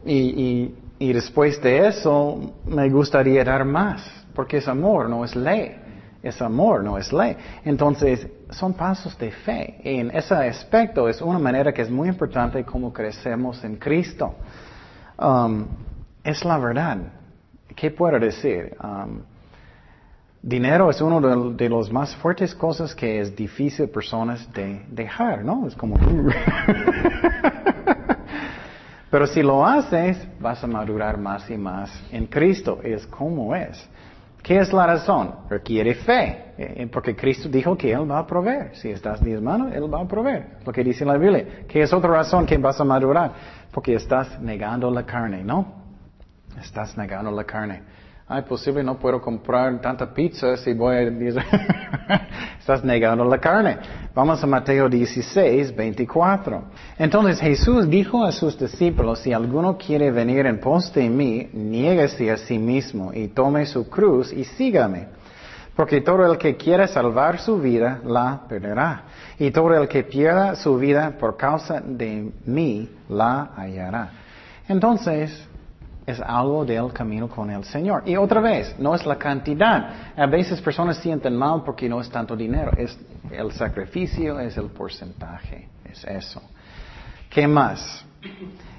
y, 0.05 0.75
y 0.99 1.13
después 1.13 1.61
de 1.63 1.89
eso 1.89 2.53
me 2.67 2.89
gustaría 2.91 3.45
dar 3.45 3.65
más 3.65 4.21
porque 4.35 4.59
es 4.59 4.69
amor, 4.69 5.09
no 5.09 5.25
es 5.25 5.35
ley. 5.35 5.77
Es 6.23 6.41
amor, 6.43 6.85
no 6.85 6.99
es 6.99 7.13
ley. 7.13 7.37
Entonces, 7.65 8.27
son 8.51 8.75
pasos 8.75 9.17
de 9.19 9.31
fe. 9.31 9.81
en 9.83 10.11
ese 10.11 10.35
aspecto 10.35 11.09
es 11.09 11.23
una 11.23 11.39
manera 11.39 11.73
que 11.73 11.83
es 11.83 11.91
muy 11.91 12.09
importante 12.09 12.63
cómo 12.65 12.93
crecemos 12.93 13.63
en 13.65 13.77
Cristo. 13.77 14.35
Um, 15.19 15.67
es 16.23 16.45
la 16.45 16.59
verdad. 16.59 16.99
¿Qué 17.75 17.91
puedo 17.91 18.19
decir? 18.19 18.77
Um, 18.83 19.23
dinero 20.43 20.91
es 20.91 21.01
una 21.01 21.21
de, 21.21 21.55
de 21.55 21.69
las 21.69 21.91
más 21.91 22.15
fuertes 22.17 22.55
cosas 22.55 22.95
que 22.95 23.21
es 23.21 23.35
difícil 23.35 23.89
personas 23.89 24.53
de 24.53 24.85
dejar, 24.91 25.45
¿no? 25.45 25.67
Es 25.67 25.75
como... 25.75 25.97
Pero 29.11 29.27
si 29.27 29.43
lo 29.43 29.67
haces, 29.67 30.25
vas 30.39 30.63
a 30.63 30.69
madurar 30.69 31.19
más 31.19 31.51
y 31.51 31.57
más 31.57 31.91
en 32.13 32.27
Cristo. 32.27 32.79
Es 32.83 33.07
como 33.09 33.57
es. 33.57 33.89
¿Qué 34.43 34.59
es 34.59 34.73
la 34.73 34.87
razón? 34.87 35.35
Requiere 35.51 35.95
fe, 35.95 36.55
eh, 36.57 36.89
porque 36.91 37.15
Cristo 37.15 37.49
dijo 37.49 37.77
que 37.77 37.93
Él 37.93 38.11
va 38.11 38.21
a 38.21 38.27
proveer. 38.27 38.75
Si 38.75 38.89
estás 38.89 39.23
diezmando, 39.23 39.69
Él 39.69 39.93
va 39.93 40.01
a 40.01 40.09
proveer. 40.09 40.59
Lo 40.65 40.73
que 40.73 40.85
dice 40.85 41.05
la 41.05 41.17
Biblia. 41.17 41.67
¿Qué 41.69 41.83
es 41.83 41.93
otra 41.93 42.11
razón 42.11 42.47
que 42.47 42.57
vas 42.57 42.81
a 42.81 42.85
madurar? 42.85 43.33
Porque 43.73 43.95
estás 43.95 44.41
negando 44.41 44.91
la 44.91 45.05
carne, 45.05 45.43
¿no? 45.43 45.75
Estás 46.59 46.97
negando 46.97 47.31
la 47.33 47.45
carne. 47.45 47.83
Ay, 48.33 48.43
posible 48.43 48.85
no 48.85 48.97
puedo 48.97 49.21
comprar 49.21 49.81
tanta 49.81 50.15
pizza 50.15 50.57
si 50.57 50.73
voy 50.73 50.95
a... 50.95 51.01
Estás 52.61 52.85
negando 52.85 53.25
la 53.25 53.39
carne. 53.39 53.79
Vamos 54.15 54.41
a 54.41 54.47
Mateo 54.47 54.89
16, 54.89 55.75
24. 55.75 56.63
Entonces 56.97 57.41
Jesús 57.41 57.91
dijo 57.91 58.25
a 58.25 58.31
sus 58.31 58.57
discípulos, 58.57 59.19
si 59.19 59.33
alguno 59.33 59.77
quiere 59.77 60.13
venir 60.13 60.47
en 60.47 60.61
pos 60.61 60.95
de 60.95 61.11
mí, 61.11 61.51
niéguese 61.53 62.31
a 62.31 62.37
sí 62.37 62.57
mismo 62.57 63.13
y 63.13 63.27
tome 63.27 63.67
su 63.67 63.91
cruz 63.91 64.33
y 64.33 64.45
sígame. 64.45 65.09
Porque 65.75 66.01
todo 66.01 66.25
el 66.31 66.39
que 66.39 66.57
quiera 66.57 66.87
salvar 66.87 67.41
su 67.41 67.59
vida, 67.59 67.99
la 68.05 68.43
perderá. 68.49 69.07
Y 69.41 69.51
todo 69.51 69.75
el 69.75 69.89
que 69.89 70.05
pierda 70.05 70.55
su 70.55 70.77
vida 70.77 71.17
por 71.19 71.37
causa 71.37 71.81
de 71.81 72.31
mí, 72.45 72.89
la 73.09 73.51
hallará. 73.57 74.13
Entonces, 74.69 75.50
es 76.07 76.21
algo 76.21 76.65
del 76.65 76.93
camino 76.93 77.29
con 77.29 77.51
el 77.51 77.65
Señor. 77.65 78.03
Y 78.07 78.17
otra 78.17 78.41
vez, 78.41 78.75
no 78.79 78.95
es 78.95 79.05
la 79.07 79.17
cantidad. 79.17 80.13
A 80.17 80.27
veces 80.27 80.61
personas 80.61 80.99
sienten 80.99 81.37
mal 81.37 81.63
porque 81.65 81.89
no 81.89 82.01
es 82.01 82.11
tanto 82.11 82.37
dinero, 82.37 82.73
es 82.77 82.99
el 83.31 83.53
sacrificio, 83.53 84.41
es 84.41 84.57
el 84.57 84.67
porcentaje, 84.67 85.69
es 85.85 86.05
eso. 86.05 86.43
¿Qué 87.29 87.47
más? 87.47 88.05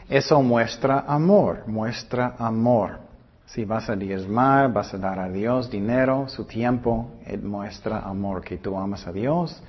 Eso 0.09 0.41
muestra 0.41 1.05
amor, 1.07 1.63
muestra 1.67 2.35
amor. 2.37 2.99
Si 3.45 3.65
vas 3.65 3.89
a 3.89 3.95
diezmar, 3.95 4.71
vas 4.71 4.93
a 4.93 4.97
dar 4.97 5.19
a 5.19 5.29
Dios 5.29 5.69
dinero, 5.69 6.27
su 6.27 6.45
tiempo, 6.45 7.11
muestra 7.41 7.99
amor, 7.99 8.43
que 8.43 8.57
tú 8.57 8.77
amas 8.77 9.05
a 9.07 9.11
Dios 9.11 9.61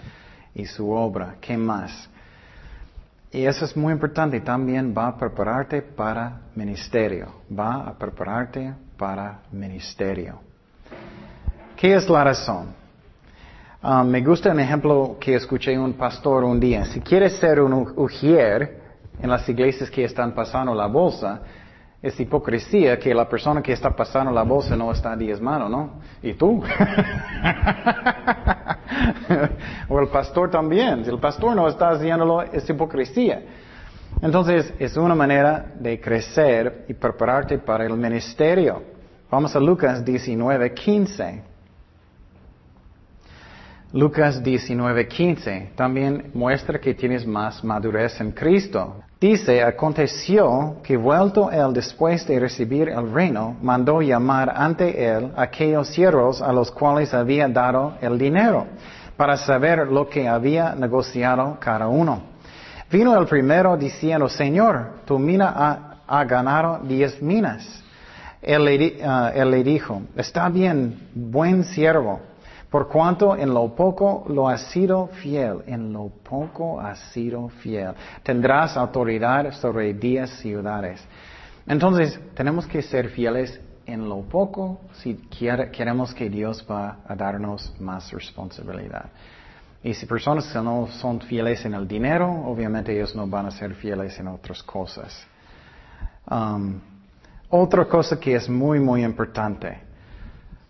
y 0.54 0.64
su 0.66 0.90
obra. 0.90 1.36
¿Qué 1.40 1.56
más? 1.56 2.08
Y 3.32 3.46
eso 3.46 3.64
es 3.64 3.74
muy 3.74 3.94
importante. 3.94 4.40
También 4.40 4.94
va 4.96 5.08
a 5.08 5.16
prepararte 5.16 5.80
para 5.80 6.42
ministerio. 6.54 7.32
Va 7.50 7.88
a 7.88 7.98
prepararte 7.98 8.74
para 8.98 9.40
ministerio. 9.50 10.38
¿Qué 11.74 11.94
es 11.94 12.08
la 12.08 12.24
razón? 12.24 12.74
Um, 13.82 14.06
me 14.06 14.20
gusta 14.20 14.52
un 14.52 14.60
ejemplo 14.60 15.16
que 15.18 15.34
escuché 15.34 15.76
un 15.78 15.94
pastor 15.94 16.44
un 16.44 16.60
día. 16.60 16.84
Si 16.84 17.00
quieres 17.00 17.32
ser 17.38 17.60
un 17.60 17.72
ujier 17.96 18.80
en 19.20 19.30
las 19.30 19.48
iglesias 19.48 19.90
que 19.90 20.04
están 20.04 20.32
pasando 20.32 20.74
la 20.74 20.86
bolsa, 20.86 21.40
es 22.02 22.18
hipocresía 22.18 22.98
que 22.98 23.14
la 23.14 23.28
persona 23.28 23.62
que 23.62 23.72
está 23.72 23.90
pasando 23.90 24.32
la 24.32 24.42
bolsa 24.42 24.74
no 24.74 24.90
está 24.90 25.14
diezmando, 25.14 25.68
¿no? 25.68 26.00
¿Y 26.20 26.34
tú? 26.34 26.60
o 29.88 30.00
el 30.00 30.08
pastor 30.08 30.50
también. 30.50 31.04
Si 31.04 31.10
el 31.10 31.20
pastor 31.20 31.54
no 31.54 31.68
está 31.68 31.90
haciéndolo, 31.90 32.42
es 32.42 32.68
hipocresía. 32.68 33.40
Entonces, 34.20 34.74
es 34.80 34.96
una 34.96 35.14
manera 35.14 35.74
de 35.78 36.00
crecer 36.00 36.86
y 36.88 36.94
prepararte 36.94 37.58
para 37.58 37.86
el 37.86 37.96
ministerio. 37.96 38.82
Vamos 39.30 39.54
a 39.54 39.60
Lucas 39.60 40.04
19, 40.04 40.74
15. 40.74 41.42
Lucas 43.92 44.42
19, 44.42 45.06
15 45.06 45.70
también 45.76 46.32
muestra 46.34 46.80
que 46.80 46.94
tienes 46.94 47.24
más 47.24 47.62
madurez 47.62 48.20
en 48.20 48.32
Cristo. 48.32 49.04
Dice, 49.22 49.62
aconteció 49.62 50.78
que 50.82 50.96
vuelto 50.96 51.48
él 51.52 51.72
después 51.72 52.26
de 52.26 52.40
recibir 52.40 52.88
el 52.88 53.12
reino, 53.12 53.56
mandó 53.62 54.02
llamar 54.02 54.52
ante 54.52 55.06
él 55.06 55.30
aquellos 55.36 55.86
siervos 55.86 56.42
a 56.42 56.52
los 56.52 56.72
cuales 56.72 57.14
había 57.14 57.46
dado 57.46 57.94
el 58.00 58.18
dinero, 58.18 58.66
para 59.16 59.36
saber 59.36 59.86
lo 59.86 60.08
que 60.08 60.26
había 60.26 60.74
negociado 60.74 61.56
cada 61.60 61.86
uno. 61.86 62.20
Vino 62.90 63.16
el 63.16 63.28
primero 63.28 63.76
diciendo, 63.76 64.28
Señor, 64.28 65.04
tu 65.04 65.20
mina 65.20 66.00
ha, 66.08 66.24
ganado 66.24 66.80
diez 66.82 67.22
minas. 67.22 67.80
Él 68.42 68.64
le, 68.64 68.98
ah, 69.06 69.30
él 69.32 69.52
le 69.52 69.62
dijo, 69.62 70.02
está 70.16 70.48
bien, 70.48 71.10
buen 71.14 71.62
siervo 71.62 72.31
por 72.72 72.88
cuanto 72.88 73.36
en 73.36 73.52
lo 73.52 73.76
poco 73.76 74.24
lo 74.28 74.48
has 74.48 74.62
sido 74.70 75.08
fiel, 75.08 75.58
en 75.66 75.92
lo 75.92 76.08
poco 76.08 76.80
has 76.80 76.98
sido 77.12 77.50
fiel. 77.50 77.92
Tendrás 78.22 78.78
autoridad 78.78 79.52
sobre 79.52 79.92
diez 79.92 80.30
ciudades. 80.40 81.06
Entonces, 81.66 82.18
tenemos 82.34 82.66
que 82.66 82.80
ser 82.80 83.10
fieles 83.10 83.60
en 83.84 84.08
lo 84.08 84.22
poco 84.22 84.80
si 84.94 85.16
queremos 85.70 86.14
que 86.14 86.30
Dios 86.30 86.64
va 86.68 87.00
a 87.06 87.14
darnos 87.14 87.78
más 87.78 88.10
responsabilidad. 88.10 89.10
Y 89.82 89.92
si 89.92 90.06
personas 90.06 90.54
no 90.54 90.86
son 90.86 91.20
fieles 91.20 91.62
en 91.66 91.74
el 91.74 91.86
dinero, 91.86 92.26
obviamente 92.46 92.94
ellos 92.94 93.14
no 93.14 93.26
van 93.26 93.46
a 93.46 93.50
ser 93.50 93.74
fieles 93.74 94.18
en 94.18 94.28
otras 94.28 94.62
cosas. 94.62 95.26
Um, 96.30 96.80
otra 97.50 97.84
cosa 97.84 98.18
que 98.18 98.34
es 98.34 98.48
muy, 98.48 98.80
muy 98.80 99.04
importante. 99.04 99.78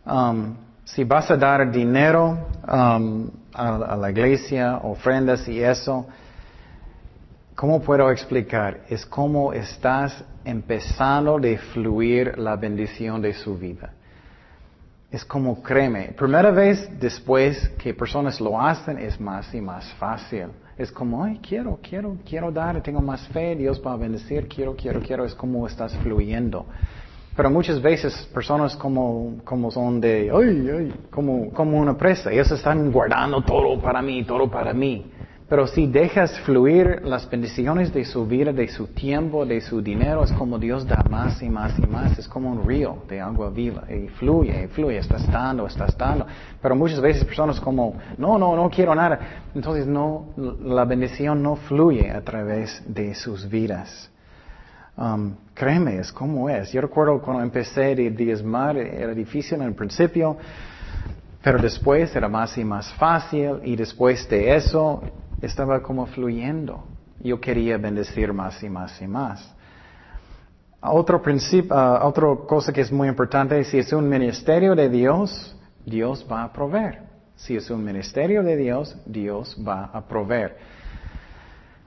Um, 0.04 0.56
si 0.84 1.04
vas 1.04 1.30
a 1.30 1.36
dar 1.36 1.70
dinero 1.70 2.38
um, 2.66 3.30
a, 3.54 3.76
a, 3.76 3.96
la 3.96 4.10
iglesia, 4.10 4.78
ofrendas 4.82 5.46
y 5.48 5.62
eso, 5.62 6.06
¿cómo 7.54 7.80
puedo 7.80 8.10
explicar? 8.10 8.80
Es 8.88 9.06
como 9.06 9.52
estás 9.52 10.24
empezando 10.44 11.38
de 11.38 11.58
fluir 11.58 12.38
la 12.38 12.56
bendición 12.56 13.22
de 13.22 13.32
su 13.32 13.56
vida. 13.56 13.92
Es 15.10 15.24
como 15.24 15.62
créeme, 15.62 16.14
primera 16.16 16.50
vez 16.50 16.88
después 16.98 17.68
que 17.78 17.92
personas 17.92 18.40
lo 18.40 18.58
hacen 18.60 18.98
es 18.98 19.20
más 19.20 19.54
y 19.54 19.60
más 19.60 19.92
fácil. 19.94 20.46
Es 20.78 20.90
como, 20.90 21.22
ay, 21.22 21.38
quiero, 21.46 21.78
quiero, 21.82 22.16
quiero 22.26 22.50
dar, 22.50 22.82
tengo 22.82 23.02
más 23.02 23.28
fe, 23.28 23.54
Dios 23.54 23.80
va 23.86 23.92
a 23.92 23.96
bendecir, 23.96 24.48
quiero, 24.48 24.74
quiero, 24.74 25.00
quiero, 25.00 25.24
es 25.26 25.34
como 25.34 25.66
estás 25.66 25.94
fluyendo. 25.98 26.66
Pero 27.34 27.48
muchas 27.48 27.80
veces 27.80 28.28
personas 28.34 28.76
como, 28.76 29.36
como 29.44 29.70
son 29.70 30.00
de, 30.00 30.30
ay, 30.30 30.68
ay, 30.68 30.94
como, 31.10 31.50
como 31.50 31.78
una 31.78 31.96
presa, 31.96 32.30
ellos 32.30 32.50
están 32.50 32.92
guardando 32.92 33.42
todo 33.42 33.80
para 33.80 34.02
mí, 34.02 34.22
todo 34.24 34.50
para 34.50 34.74
mí. 34.74 35.06
Pero 35.48 35.66
si 35.66 35.86
dejas 35.86 36.38
fluir 36.40 37.02
las 37.04 37.28
bendiciones 37.28 37.92
de 37.92 38.06
su 38.06 38.26
vida, 38.26 38.52
de 38.54 38.68
su 38.68 38.86
tiempo, 38.86 39.44
de 39.44 39.60
su 39.60 39.82
dinero, 39.82 40.24
es 40.24 40.32
como 40.32 40.58
Dios 40.58 40.86
da 40.86 41.04
más 41.10 41.42
y 41.42 41.50
más 41.50 41.78
y 41.78 41.86
más. 41.86 42.18
Es 42.18 42.26
como 42.26 42.50
un 42.50 42.66
río 42.66 43.02
de 43.06 43.20
agua 43.20 43.50
viva. 43.50 43.82
Y 43.92 44.08
fluye, 44.08 44.68
fluye, 44.68 44.96
estás 44.96 45.30
dando, 45.30 45.66
estás 45.66 45.96
dando. 45.98 46.26
Pero 46.60 46.74
muchas 46.74 47.02
veces 47.02 47.24
personas 47.26 47.60
como, 47.60 47.96
no, 48.16 48.38
no, 48.38 48.56
no 48.56 48.70
quiero 48.70 48.94
nada. 48.94 49.44
Entonces 49.54 49.86
no, 49.86 50.28
la 50.36 50.86
bendición 50.86 51.42
no 51.42 51.56
fluye 51.56 52.10
a 52.10 52.22
través 52.22 52.82
de 52.86 53.14
sus 53.14 53.46
vidas. 53.46 54.11
Um, 54.96 55.36
créeme, 55.54 55.98
es 55.98 56.12
como 56.12 56.50
es. 56.50 56.70
Yo 56.72 56.80
recuerdo 56.82 57.20
cuando 57.20 57.42
empecé 57.42 57.92
a 57.92 57.94
diezmar, 57.94 58.76
era 58.76 59.14
difícil 59.14 59.60
en 59.60 59.68
el 59.68 59.74
principio, 59.74 60.36
pero 61.42 61.58
después 61.58 62.14
era 62.14 62.28
más 62.28 62.56
y 62.58 62.64
más 62.64 62.92
fácil 62.94 63.60
y 63.64 63.74
después 63.74 64.28
de 64.28 64.54
eso 64.54 65.02
estaba 65.40 65.82
como 65.82 66.06
fluyendo. 66.06 66.84
Yo 67.20 67.40
quería 67.40 67.78
bendecir 67.78 68.32
más 68.32 68.62
y 68.62 68.68
más 68.68 69.00
y 69.00 69.06
más. 69.06 69.54
Otro 70.82 71.22
principio, 71.22 71.74
uh, 71.74 72.04
otra 72.06 72.26
cosa 72.46 72.72
que 72.72 72.80
es 72.80 72.92
muy 72.92 73.08
importante, 73.08 73.62
si 73.64 73.78
es 73.78 73.92
un 73.92 74.08
ministerio 74.08 74.74
de 74.74 74.88
Dios, 74.88 75.56
Dios 75.86 76.26
va 76.30 76.42
a 76.44 76.52
proveer. 76.52 77.02
Si 77.36 77.56
es 77.56 77.70
un 77.70 77.82
ministerio 77.82 78.42
de 78.42 78.56
Dios, 78.56 78.96
Dios 79.06 79.56
va 79.66 79.84
a 79.84 80.02
proveer. 80.02 80.56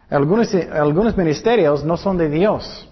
Algunos, 0.10 0.54
algunos 0.54 1.16
ministerios 1.18 1.84
no 1.84 1.98
son 1.98 2.18
de 2.18 2.30
Dios. 2.30 2.90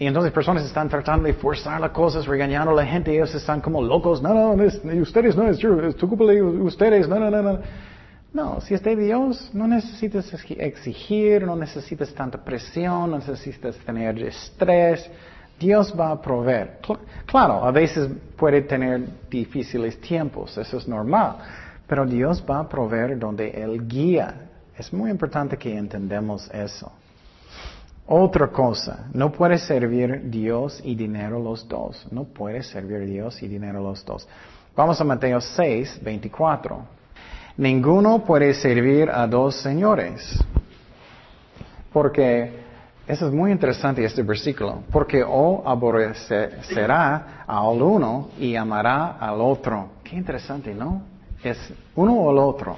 Y 0.00 0.06
entonces 0.06 0.32
personas 0.32 0.64
están 0.64 0.88
tratando 0.88 1.26
de 1.26 1.34
forzar 1.34 1.78
las 1.78 1.90
cosas, 1.90 2.26
regañando 2.26 2.70
a 2.70 2.74
la 2.74 2.86
gente, 2.86 3.12
ellos 3.12 3.34
están 3.34 3.60
como 3.60 3.82
locos. 3.82 4.22
No, 4.22 4.32
no, 4.32 4.64
ustedes 5.02 5.36
no, 5.36 5.46
es 5.46 5.58
tu 5.96 6.08
culpa 6.08 6.24
de 6.24 6.40
ustedes, 6.42 7.06
no, 7.06 7.20
no, 7.20 7.30
no, 7.30 7.42
no. 7.42 7.58
No, 8.32 8.62
si 8.62 8.72
es 8.72 8.82
Dios, 8.82 9.50
no 9.52 9.68
necesitas 9.68 10.32
exigir, 10.56 11.44
no 11.44 11.54
necesitas 11.54 12.14
tanta 12.14 12.42
presión, 12.42 13.10
no 13.10 13.18
necesitas 13.18 13.76
tener 13.76 14.18
estrés. 14.22 15.06
Dios 15.58 15.94
va 15.94 16.12
a 16.12 16.22
proveer. 16.22 16.78
Claro, 17.26 17.62
a 17.62 17.70
veces 17.70 18.08
puede 18.38 18.62
tener 18.62 19.02
difíciles 19.28 20.00
tiempos, 20.00 20.56
eso 20.56 20.78
es 20.78 20.88
normal, 20.88 21.36
pero 21.86 22.06
Dios 22.06 22.42
va 22.48 22.60
a 22.60 22.68
proveer 22.70 23.18
donde 23.18 23.50
Él 23.50 23.86
guía. 23.86 24.48
Es 24.78 24.94
muy 24.94 25.10
importante 25.10 25.58
que 25.58 25.76
entendamos 25.76 26.50
eso. 26.54 26.90
Otra 28.12 28.48
cosa, 28.48 29.06
no 29.12 29.30
puede 29.30 29.56
servir 29.56 30.22
Dios 30.28 30.80
y 30.82 30.96
dinero 30.96 31.38
los 31.38 31.68
dos. 31.68 32.08
No 32.10 32.24
puede 32.24 32.64
servir 32.64 33.06
Dios 33.06 33.40
y 33.40 33.46
dinero 33.46 33.80
los 33.80 34.04
dos. 34.04 34.26
Vamos 34.74 35.00
a 35.00 35.04
Mateo 35.04 35.40
6, 35.40 36.00
24. 36.02 36.80
Ninguno 37.56 38.24
puede 38.24 38.52
servir 38.54 39.08
a 39.08 39.28
dos 39.28 39.54
señores. 39.62 40.44
Porque, 41.92 42.52
eso 43.06 43.28
es 43.28 43.32
muy 43.32 43.52
interesante 43.52 44.04
este 44.04 44.24
versículo, 44.24 44.82
porque 44.90 45.22
o 45.22 45.62
aborrecerá 45.64 47.44
al 47.46 47.80
uno 47.80 48.30
y 48.40 48.56
amará 48.56 49.18
al 49.20 49.40
otro. 49.40 49.90
Qué 50.02 50.16
interesante, 50.16 50.74
¿no? 50.74 51.02
Es 51.44 51.72
uno 51.94 52.14
o 52.14 52.32
el 52.32 52.38
otro. 52.38 52.76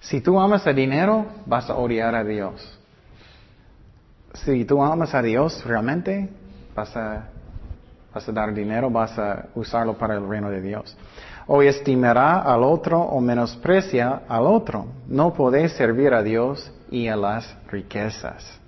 Si 0.00 0.22
tú 0.22 0.40
amas 0.40 0.66
el 0.66 0.76
dinero, 0.76 1.26
vas 1.44 1.68
a 1.68 1.76
odiar 1.76 2.14
a 2.14 2.24
Dios. 2.24 2.76
Si 4.44 4.64
tú 4.64 4.82
amas 4.82 5.14
a 5.14 5.22
Dios 5.22 5.64
realmente, 5.64 6.28
vas 6.74 6.96
a, 6.96 7.28
vas 8.14 8.28
a 8.28 8.32
dar 8.32 8.52
dinero, 8.54 8.90
vas 8.90 9.18
a 9.18 9.46
usarlo 9.54 9.96
para 9.96 10.14
el 10.14 10.28
reino 10.28 10.50
de 10.50 10.60
Dios 10.60 10.96
o 11.46 11.62
estimará 11.62 12.40
al 12.40 12.62
otro 12.62 13.00
o 13.00 13.20
menosprecia 13.20 14.22
al 14.28 14.46
otro. 14.46 14.86
No 15.06 15.32
podéis 15.32 15.72
servir 15.72 16.12
a 16.12 16.22
Dios 16.22 16.72
y 16.90 17.08
a 17.08 17.16
las 17.16 17.56
riquezas. 17.68 18.60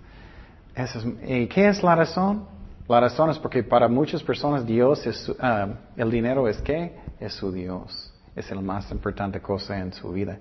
¿Y 1.27 1.47
qué 1.49 1.69
es 1.69 1.83
la 1.83 1.97
razón? 1.97 2.47
La 2.89 3.01
razón 3.01 3.31
es 3.31 3.39
porque 3.39 3.65
para 3.65 3.89
muchas 3.89 4.23
personas 4.23 4.65
Dios 4.65 5.05
es, 5.07 5.31
ah, 5.41 5.69
el 5.97 6.11
dinero 6.11 6.49
es 6.49 6.59
qué? 6.59 6.97
Es 7.19 7.35
su 7.35 7.51
Dios. 7.51 8.13
Es 8.35 8.51
la 8.51 8.61
más 8.61 8.91
importante 8.93 9.41
cosa 9.41 9.77
en 9.79 9.93
su 9.93 10.13
vida. 10.13 10.39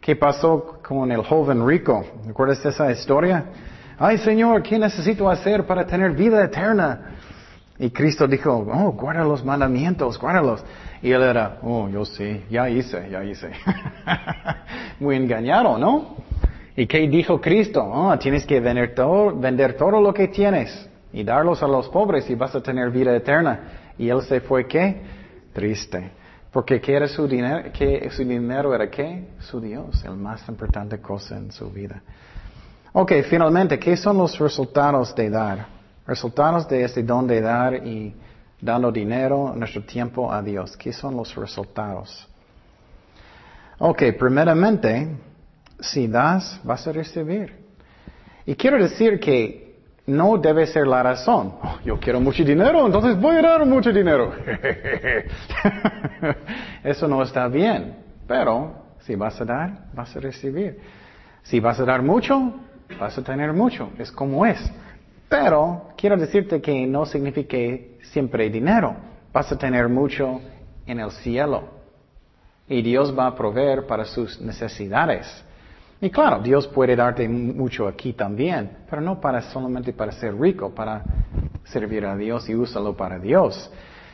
¿Qué 0.00 0.16
pasó 0.16 0.80
con 0.82 1.12
el 1.12 1.22
joven 1.22 1.66
rico? 1.66 2.04
¿Recuerdas 2.26 2.64
esa 2.64 2.90
historia? 2.90 3.44
Ay 3.98 4.18
Señor, 4.18 4.62
¿qué 4.62 4.78
necesito 4.78 5.28
hacer 5.28 5.66
para 5.66 5.86
tener 5.86 6.12
vida 6.12 6.44
eterna? 6.44 7.16
Y 7.78 7.90
Cristo 7.90 8.26
dijo, 8.26 8.52
oh, 8.52 8.92
guarda 8.92 9.24
los 9.24 9.44
mandamientos, 9.44 10.18
guárdalos. 10.18 10.64
Y 11.02 11.10
él 11.10 11.22
era, 11.22 11.58
oh, 11.62 11.88
yo 11.88 12.04
sí, 12.04 12.44
ya 12.48 12.70
hice, 12.70 13.08
ya 13.10 13.24
hice. 13.24 13.50
Muy 15.00 15.16
engañado, 15.16 15.76
¿no? 15.76 16.16
¿Y 16.76 16.86
qué 16.86 17.00
dijo 17.08 17.40
Cristo? 17.40 17.84
Oh, 17.84 18.16
tienes 18.18 18.46
que 18.46 18.60
vender 18.60 18.94
todo, 18.94 19.36
vender 19.36 19.76
todo 19.76 20.00
lo 20.00 20.14
que 20.14 20.28
tienes 20.28 20.88
y 21.12 21.24
darlos 21.24 21.62
a 21.62 21.68
los 21.68 21.88
pobres 21.88 22.28
y 22.30 22.34
vas 22.34 22.54
a 22.54 22.62
tener 22.62 22.90
vida 22.90 23.14
eterna. 23.14 23.92
Y 23.98 24.08
él 24.08 24.22
se 24.22 24.40
fue, 24.40 24.66
¿qué? 24.66 25.02
Triste. 25.52 26.10
Porque 26.52 26.80
¿qué 26.80 26.94
era 26.94 27.08
su 27.08 27.26
dinero? 27.26 27.70
¿Qué, 27.72 28.08
su 28.10 28.24
dinero 28.24 28.72
era 28.74 28.88
qué? 28.88 29.28
Su 29.40 29.60
Dios, 29.60 30.04
el 30.04 30.16
más 30.16 30.48
importante 30.48 31.00
cosa 31.00 31.36
en 31.36 31.50
su 31.50 31.68
vida. 31.70 32.02
Ok, 32.96 33.10
finalmente, 33.28 33.76
¿qué 33.76 33.96
son 33.96 34.18
los 34.18 34.38
resultados 34.38 35.16
de 35.16 35.28
dar? 35.28 35.66
Resultados 36.06 36.68
de 36.68 36.84
este 36.84 37.02
don 37.02 37.26
de 37.26 37.40
dar 37.40 37.84
y 37.84 38.14
dando 38.60 38.92
dinero, 38.92 39.52
nuestro 39.56 39.82
tiempo 39.82 40.32
a 40.32 40.40
Dios. 40.40 40.76
¿Qué 40.76 40.92
son 40.92 41.16
los 41.16 41.34
resultados? 41.34 42.28
Ok, 43.80 44.00
primeramente, 44.16 45.08
si 45.80 46.06
das, 46.06 46.60
vas 46.62 46.86
a 46.86 46.92
recibir. 46.92 47.64
Y 48.46 48.54
quiero 48.54 48.80
decir 48.80 49.18
que 49.18 49.80
no 50.06 50.38
debe 50.38 50.64
ser 50.64 50.86
la 50.86 51.02
razón. 51.02 51.52
Oh, 51.64 51.78
yo 51.84 51.98
quiero 51.98 52.20
mucho 52.20 52.44
dinero, 52.44 52.86
entonces 52.86 53.20
voy 53.20 53.34
a 53.34 53.42
dar 53.42 53.66
mucho 53.66 53.92
dinero. 53.92 54.32
Eso 56.84 57.08
no 57.08 57.24
está 57.24 57.48
bien. 57.48 57.96
Pero 58.28 58.84
si 59.00 59.16
vas 59.16 59.40
a 59.40 59.44
dar, 59.44 59.86
vas 59.92 60.14
a 60.14 60.20
recibir. 60.20 60.78
Si 61.42 61.58
vas 61.58 61.80
a 61.80 61.84
dar 61.84 62.00
mucho, 62.00 62.60
vas 62.98 63.16
a 63.18 63.22
tener 63.22 63.52
mucho. 63.52 63.90
Es 63.98 64.10
como 64.10 64.46
es. 64.46 64.58
Pero 65.28 65.88
quiero 65.96 66.16
decirte 66.16 66.60
que 66.60 66.86
no 66.86 67.06
significa 67.06 67.56
siempre 68.02 68.50
dinero. 68.50 68.94
Vas 69.32 69.50
a 69.50 69.58
tener 69.58 69.88
mucho 69.88 70.40
en 70.86 71.00
el 71.00 71.10
cielo. 71.10 71.64
Y 72.68 72.82
Dios 72.82 73.16
va 73.16 73.26
a 73.26 73.34
proveer 73.34 73.86
para 73.86 74.04
sus 74.04 74.40
necesidades. 74.40 75.44
Y 76.00 76.10
claro, 76.10 76.40
Dios 76.42 76.66
puede 76.68 76.96
darte 76.96 77.28
mucho 77.28 77.88
aquí 77.88 78.12
también, 78.12 78.70
pero 78.88 79.00
no 79.00 79.20
para 79.20 79.40
solamente 79.40 79.92
para 79.92 80.12
ser 80.12 80.38
rico, 80.38 80.74
para 80.74 81.02
servir 81.64 82.04
a 82.04 82.16
Dios 82.16 82.48
y 82.48 82.54
úsalo 82.54 82.96
para 82.96 83.18
Dios. 83.18 83.70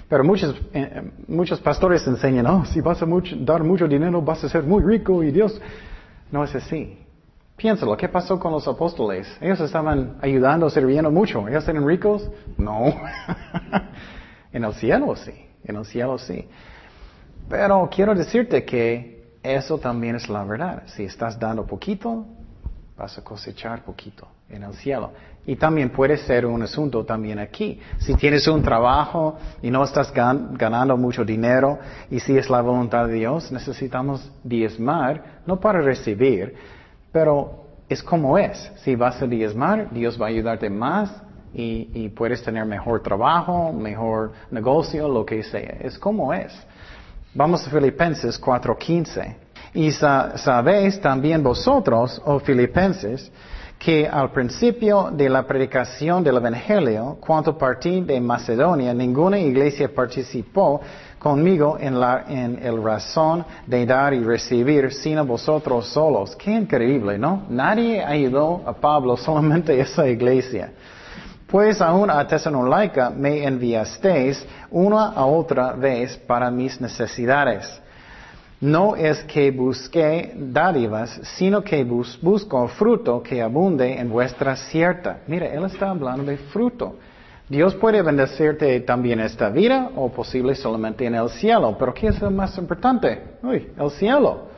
Pero 0.09 0.25
muchos, 0.25 0.61
eh, 0.73 1.11
muchos 1.29 1.61
pastores 1.61 2.07
enseñan, 2.07 2.47
oh, 2.47 2.65
si 2.65 2.81
vas 2.81 3.03
a 3.03 3.07
dar 3.41 3.63
mucho 3.63 3.89
dinero 3.89 4.23
vas 4.23 4.43
a 4.45 4.49
ser 4.49 4.65
muy 4.65 4.83
rico 4.83 5.23
y 5.23 5.31
Dios 5.31 5.61
no 6.31 6.45
es 6.45 6.55
así. 6.55 7.00
Piénsalo, 7.61 7.95
¿qué 7.95 8.09
pasó 8.09 8.41
con 8.41 8.53
los 8.53 8.67
apóstoles? 8.67 9.29
Ellos 9.39 9.61
estaban 9.61 10.17
ayudando, 10.23 10.71
sirviendo 10.71 11.11
mucho. 11.11 11.47
¿Ellos 11.47 11.69
eran 11.69 11.87
ricos? 11.87 12.27
No. 12.57 12.87
en 14.53 14.65
el 14.65 14.73
cielo 14.73 15.15
sí, 15.15 15.35
en 15.63 15.77
el 15.77 15.85
cielo 15.85 16.17
sí. 16.17 16.49
Pero 17.51 17.87
quiero 17.95 18.15
decirte 18.15 18.65
que 18.65 19.35
eso 19.43 19.77
también 19.77 20.17
es 20.17 20.27
la 20.31 20.43
verdad. 20.43 20.85
Si 20.87 21.05
estás 21.05 21.39
dando 21.39 21.67
poquito, 21.67 22.25
vas 22.97 23.19
a 23.19 23.23
cosechar 23.23 23.85
poquito 23.85 24.27
en 24.49 24.63
el 24.63 24.73
cielo. 24.73 25.13
Y 25.45 25.57
también 25.57 25.91
puede 25.91 26.17
ser 26.17 26.47
un 26.47 26.63
asunto 26.63 27.05
también 27.05 27.39
aquí. 27.39 27.79
Si 27.99 28.15
tienes 28.15 28.49
un 28.49 28.63
trabajo 28.63 29.37
y 29.61 29.71
no 29.71 29.85
estás 29.85 30.11
ganando 30.15 30.97
mucho 30.97 31.27
dinero, 31.27 31.79
y 32.11 32.21
si 32.21 32.39
es 32.39 32.49
la 32.49 32.63
voluntad 32.63 33.07
de 33.07 33.17
Dios, 33.17 33.53
necesitamos 33.53 34.33
diezmar, 34.43 35.43
no 35.45 35.61
para 35.61 35.83
recibir, 35.83 36.80
pero 37.13 37.65
es 37.89 38.03
como 38.03 38.39
es. 38.39 38.71
Si 38.85 38.95
vas 38.95 39.21
a 39.21 39.27
diezmar, 39.27 39.91
Dios 39.91 40.21
va 40.21 40.27
a 40.27 40.29
ayudarte 40.29 40.71
más 40.71 41.11
y, 41.53 42.09
puedes 42.11 42.43
tener 42.43 42.65
mejor 42.65 43.03
trabajo, 43.03 43.73
mejor 43.73 44.33
negocio, 44.51 45.09
lo 45.09 45.27
que 45.27 45.43
sea. 45.43 45.77
Es 45.81 45.99
como 45.99 46.33
es. 46.33 46.53
Vamos 47.35 47.67
a 47.67 47.71
Filipenses 47.71 48.41
4:15. 48.41 49.37
Y 49.75 49.91
sabéis 49.93 51.01
también 51.01 51.43
vosotros, 51.43 52.21
oh 52.25 52.41
Filipenses, 52.41 53.31
que 53.81 54.07
al 54.07 54.31
principio 54.31 55.09
de 55.11 55.31
la 55.31 55.47
predicación 55.47 56.23
del 56.23 56.37
Evangelio, 56.37 57.17
cuando 57.19 57.57
partí 57.57 58.03
de 58.03 58.21
Macedonia, 58.21 58.93
ninguna 58.93 59.39
iglesia 59.39 59.89
participó 59.95 60.83
conmigo 61.19 61.79
en, 61.81 61.99
la, 61.99 62.27
en 62.29 62.59
el 62.63 62.83
razón 62.83 63.43
de 63.67 63.87
dar 63.87 64.13
y 64.13 64.23
recibir, 64.23 64.93
sino 64.93 65.25
vosotros 65.25 65.87
solos. 65.87 66.37
Qué 66.37 66.51
increíble, 66.51 67.17
¿no? 67.17 67.47
Nadie 67.49 68.05
ayudó 68.05 68.63
a 68.67 68.75
Pablo, 68.75 69.17
solamente 69.17 69.81
esa 69.81 70.07
iglesia. 70.07 70.73
Pues 71.47 71.81
aún 71.81 72.11
a 72.11 72.27
Tesalónica 72.27 73.09
me 73.09 73.45
enviasteis 73.45 74.47
una 74.71 75.07
a 75.07 75.25
otra 75.25 75.73
vez 75.73 76.19
para 76.19 76.51
mis 76.51 76.79
necesidades 76.79 77.81
no 78.61 78.95
es 78.95 79.25
que 79.25 79.51
busque 79.51 80.35
dádivas, 80.37 81.19
sino 81.37 81.63
que 81.63 81.83
busco 81.83 82.69
fruto 82.69 83.23
que 83.23 83.41
abunde 83.41 83.99
en 83.99 84.11
vuestra 84.11 84.55
cierta. 84.55 85.21
Mira, 85.27 85.47
Él 85.47 85.65
está 85.65 85.91
hablando 85.91 86.25
de 86.25 86.37
fruto. 86.37 86.97
Dios 87.49 87.75
puede 87.75 88.03
bendecirte 88.03 88.79
también 88.81 89.19
esta 89.21 89.49
vida 89.49 89.91
o 89.97 90.11
posible 90.11 90.55
solamente 90.55 91.07
en 91.07 91.15
el 91.15 91.31
cielo. 91.31 91.75
Pero 91.79 91.95
¿qué 91.95 92.09
es 92.09 92.21
lo 92.21 92.31
más 92.31 92.57
importante? 92.59 93.39
Uy, 93.43 93.71
el 93.77 93.91
cielo. 93.91 94.51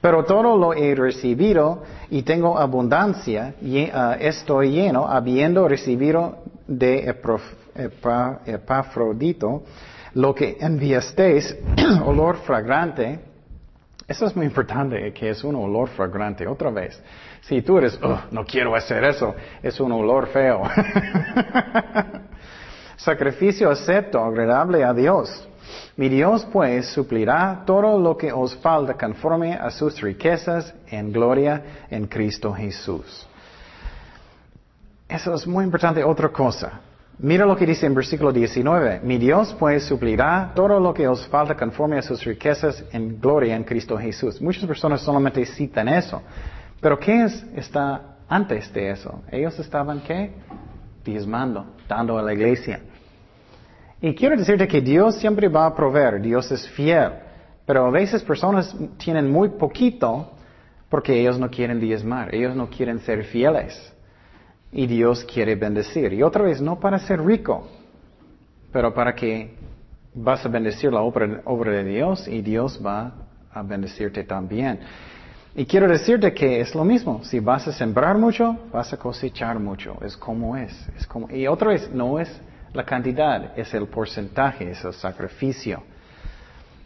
Pero 0.00 0.24
todo 0.24 0.56
lo 0.56 0.74
he 0.74 0.94
recibido 0.94 1.82
y 2.10 2.22
tengo 2.22 2.56
abundancia 2.56 3.54
y 3.60 3.84
uh, 3.84 4.12
estoy 4.20 4.70
lleno, 4.70 5.08
habiendo 5.08 5.66
recibido 5.66 6.38
de 6.68 7.12
Epafrodito 8.46 9.64
lo 10.14 10.34
que 10.34 10.56
enviasteis, 10.60 11.56
olor 12.04 12.38
fragrante, 12.38 13.20
eso 14.08 14.24
es 14.24 14.34
muy 14.34 14.46
importante, 14.46 15.12
que 15.12 15.28
es 15.28 15.44
un 15.44 15.54
olor 15.54 15.90
fragrante. 15.90 16.46
Otra 16.46 16.70
vez, 16.70 16.98
si 17.42 17.60
tú 17.60 17.76
eres, 17.76 17.98
oh, 18.02 18.18
no 18.30 18.42
quiero 18.44 18.74
hacer 18.74 19.04
eso, 19.04 19.34
es 19.62 19.78
un 19.80 19.92
olor 19.92 20.28
feo. 20.28 20.62
Sacrificio 22.96 23.70
acepto, 23.70 24.24
agradable 24.24 24.82
a 24.82 24.94
Dios. 24.94 25.46
Mi 25.96 26.08
Dios 26.08 26.46
pues 26.50 26.86
suplirá 26.86 27.64
todo 27.66 27.98
lo 27.98 28.16
que 28.16 28.32
os 28.32 28.56
falta 28.56 28.94
conforme 28.94 29.52
a 29.52 29.70
sus 29.70 30.00
riquezas 30.00 30.74
en 30.90 31.12
gloria 31.12 31.84
en 31.90 32.06
Cristo 32.06 32.54
Jesús. 32.54 33.28
Eso 35.06 35.34
es 35.34 35.46
muy 35.46 35.64
importante. 35.64 36.02
Otra 36.02 36.30
cosa, 36.30 36.80
Mira 37.20 37.44
lo 37.44 37.56
que 37.56 37.66
dice 37.66 37.84
en 37.84 37.94
versículo 37.94 38.32
19. 38.32 39.00
Mi 39.02 39.18
Dios 39.18 39.54
pues 39.58 39.82
suplirá 39.84 40.52
todo 40.54 40.78
lo 40.78 40.94
que 40.94 41.08
os 41.08 41.26
falta 41.26 41.56
conforme 41.56 41.98
a 41.98 42.02
sus 42.02 42.22
riquezas 42.24 42.84
en 42.92 43.20
gloria 43.20 43.56
en 43.56 43.64
Cristo 43.64 43.98
Jesús. 43.98 44.40
Muchas 44.40 44.64
personas 44.66 45.00
solamente 45.00 45.44
citan 45.44 45.88
eso. 45.88 46.22
Pero 46.80 46.96
¿qué 46.96 47.24
es, 47.24 47.44
está 47.56 48.18
antes 48.28 48.72
de 48.72 48.90
eso? 48.90 49.22
Ellos 49.32 49.58
estaban 49.58 50.00
¿qué? 50.00 50.30
Diezmando, 51.04 51.66
dando 51.88 52.16
a 52.18 52.22
la 52.22 52.32
iglesia. 52.32 52.82
Y 54.00 54.14
quiero 54.14 54.36
decirte 54.36 54.68
que 54.68 54.80
Dios 54.80 55.16
siempre 55.16 55.48
va 55.48 55.66
a 55.66 55.74
proveer, 55.74 56.20
Dios 56.20 56.52
es 56.52 56.68
fiel. 56.68 57.10
Pero 57.66 57.86
a 57.86 57.90
veces 57.90 58.22
personas 58.22 58.76
tienen 58.96 59.28
muy 59.28 59.48
poquito 59.48 60.34
porque 60.88 61.20
ellos 61.20 61.36
no 61.36 61.50
quieren 61.50 61.80
diezmar, 61.80 62.32
ellos 62.32 62.54
no 62.54 62.70
quieren 62.70 63.00
ser 63.00 63.24
fieles. 63.24 63.92
Y 64.72 64.86
Dios 64.86 65.24
quiere 65.24 65.54
bendecir. 65.54 66.12
Y 66.12 66.22
otra 66.22 66.44
vez, 66.44 66.60
no 66.60 66.78
para 66.78 66.98
ser 66.98 67.24
rico, 67.24 67.68
pero 68.72 68.92
para 68.92 69.14
que 69.14 69.54
vas 70.14 70.44
a 70.44 70.48
bendecir 70.48 70.92
la 70.92 71.00
obra, 71.00 71.72
de 71.72 71.84
Dios 71.84 72.28
y 72.28 72.42
Dios 72.42 72.80
va 72.84 73.12
a 73.52 73.62
bendecirte 73.62 74.24
también. 74.24 74.80
Y 75.54 75.64
quiero 75.64 75.88
decirte 75.88 76.32
que 76.34 76.60
es 76.60 76.74
lo 76.74 76.84
mismo. 76.84 77.24
Si 77.24 77.40
vas 77.40 77.66
a 77.66 77.72
sembrar 77.72 78.16
mucho, 78.18 78.56
vas 78.72 78.92
a 78.92 78.96
cosechar 78.96 79.58
mucho. 79.58 79.96
Es 80.02 80.16
como 80.16 80.56
es. 80.56 80.72
es 80.96 81.06
como, 81.06 81.30
y 81.30 81.46
otra 81.46 81.70
vez, 81.70 81.90
no 81.92 82.18
es 82.18 82.28
la 82.72 82.84
cantidad, 82.84 83.58
es 83.58 83.72
el 83.74 83.86
porcentaje, 83.86 84.70
es 84.70 84.84
el 84.84 84.92
sacrificio. 84.92 85.82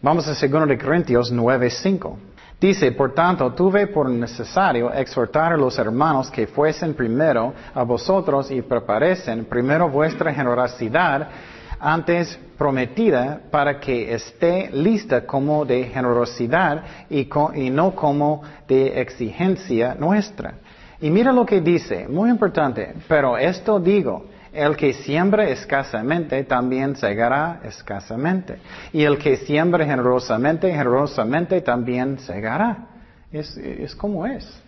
Vamos 0.01 0.27
a 0.27 0.31
2 0.31 0.69
de 0.69 0.79
Corintios 0.79 1.33
9:5. 1.33 2.17
Dice, 2.63 2.93
por 2.93 3.13
tanto, 3.13 3.53
tuve 3.55 3.89
por 3.89 4.09
necesario 4.09 4.93
exhortar 4.93 5.53
a 5.53 5.57
los 5.57 5.77
hermanos 5.81 6.31
que 6.31 6.47
fuesen 6.47 6.95
primero 6.95 7.53
a 7.75 7.83
vosotros 7.83 8.53
y 8.53 8.63
preparesen 8.63 9.47
primero 9.47 9.89
vuestra 9.89 10.33
generosidad 10.33 11.29
antes 11.81 12.39
prometida 12.57 13.41
para 13.51 13.81
que 13.81 14.15
esté 14.15 14.71
lista 14.73 15.27
como 15.27 15.65
de 15.65 15.87
generosidad 15.87 16.85
y, 17.11 17.29
y 17.57 17.71
no 17.71 17.97
como 17.97 18.45
de 18.69 19.01
exigencia 19.01 19.97
nuestra. 19.99 20.55
Y 21.01 21.11
mira 21.11 21.33
lo 21.33 21.45
que 21.45 21.61
dice, 21.61 22.07
muy 22.07 22.31
importante, 22.31 22.95
pero 23.09 23.37
esto 23.37 23.81
digo, 23.81 24.27
el 24.53 24.77
que 24.77 24.93
siembra 24.93 25.49
escasamente 25.49 26.45
también 26.45 26.95
segará 26.97 27.61
escasamente. 27.65 28.59
Y 28.93 29.03
el 29.03 29.19
que 29.19 29.37
siembra 29.39 29.85
generosamente, 29.85 30.71
generosamente 30.71 31.61
también 31.63 32.19
segará. 32.19 32.87
Es, 33.33 33.57
es 33.57 33.95
como 33.95 34.27
es. 34.27 34.63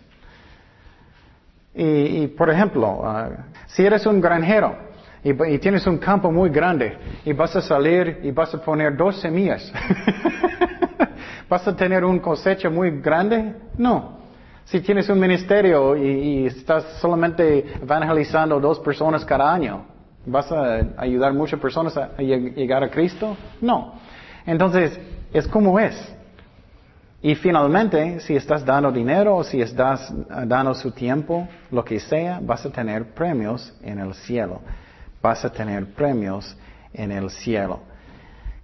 Y, 1.77 2.27
por 2.27 2.49
ejemplo, 2.49 3.01
ah, 3.03 3.29
si 3.67 3.85
eres 3.85 4.05
un 4.05 4.21
granjero 4.21 4.77
y, 5.21 5.57
tienes 5.57 5.85
un 5.85 5.97
campo 5.97 6.31
muy 6.31 6.49
grande 6.49 6.97
y 7.25 7.33
vas 7.33 7.53
a 7.55 7.61
salir 7.61 8.21
y 8.23 8.31
vas 8.31 8.53
a 8.55 8.61
poner 8.61 8.95
dos 8.95 9.19
semillas, 9.19 9.73
¿vas 11.49 11.67
a 11.67 11.75
tener 11.75 12.05
un 12.05 12.19
cosecha 12.19 12.69
muy 12.69 13.01
grande? 13.01 13.55
No. 13.77 14.24
Si 14.65 14.81
tienes 14.81 15.07
un 15.09 15.19
ministerio 15.19 15.95
y, 15.95 16.47
estás 16.47 16.97
solamente 16.99 17.65
evangelizando 17.81 18.59
dos 18.59 18.79
personas 18.79 19.23
cada 19.23 19.53
año, 19.53 19.85
¿vas 20.25 20.51
a 20.51 20.79
ayudar 20.97 21.33
muchas 21.33 21.59
personas 21.59 21.95
a, 21.95 22.17
llegar 22.17 22.83
a 22.83 22.89
Cristo? 22.89 23.37
No. 23.61 23.93
Entonces, 24.45 24.99
es 25.31 25.47
como 25.47 25.79
es. 25.79 25.95
Y 27.21 27.35
finalmente, 27.35 28.19
si 28.21 28.35
estás 28.35 28.65
dando 28.65 28.91
dinero 28.91 29.37
o 29.37 29.43
si 29.43 29.61
estás 29.61 30.11
dando 30.47 30.73
su 30.73 30.91
tiempo, 30.91 31.47
lo 31.69 31.85
que 31.85 31.99
sea, 31.99 32.39
vas 32.41 32.65
a 32.65 32.71
tener 32.71 33.13
premios 33.13 33.71
en 33.83 33.99
el 33.99 34.15
cielo. 34.15 34.61
Vas 35.21 35.45
a 35.45 35.51
tener 35.51 35.93
premios 35.93 36.57
en 36.91 37.11
el 37.11 37.29
cielo. 37.29 37.81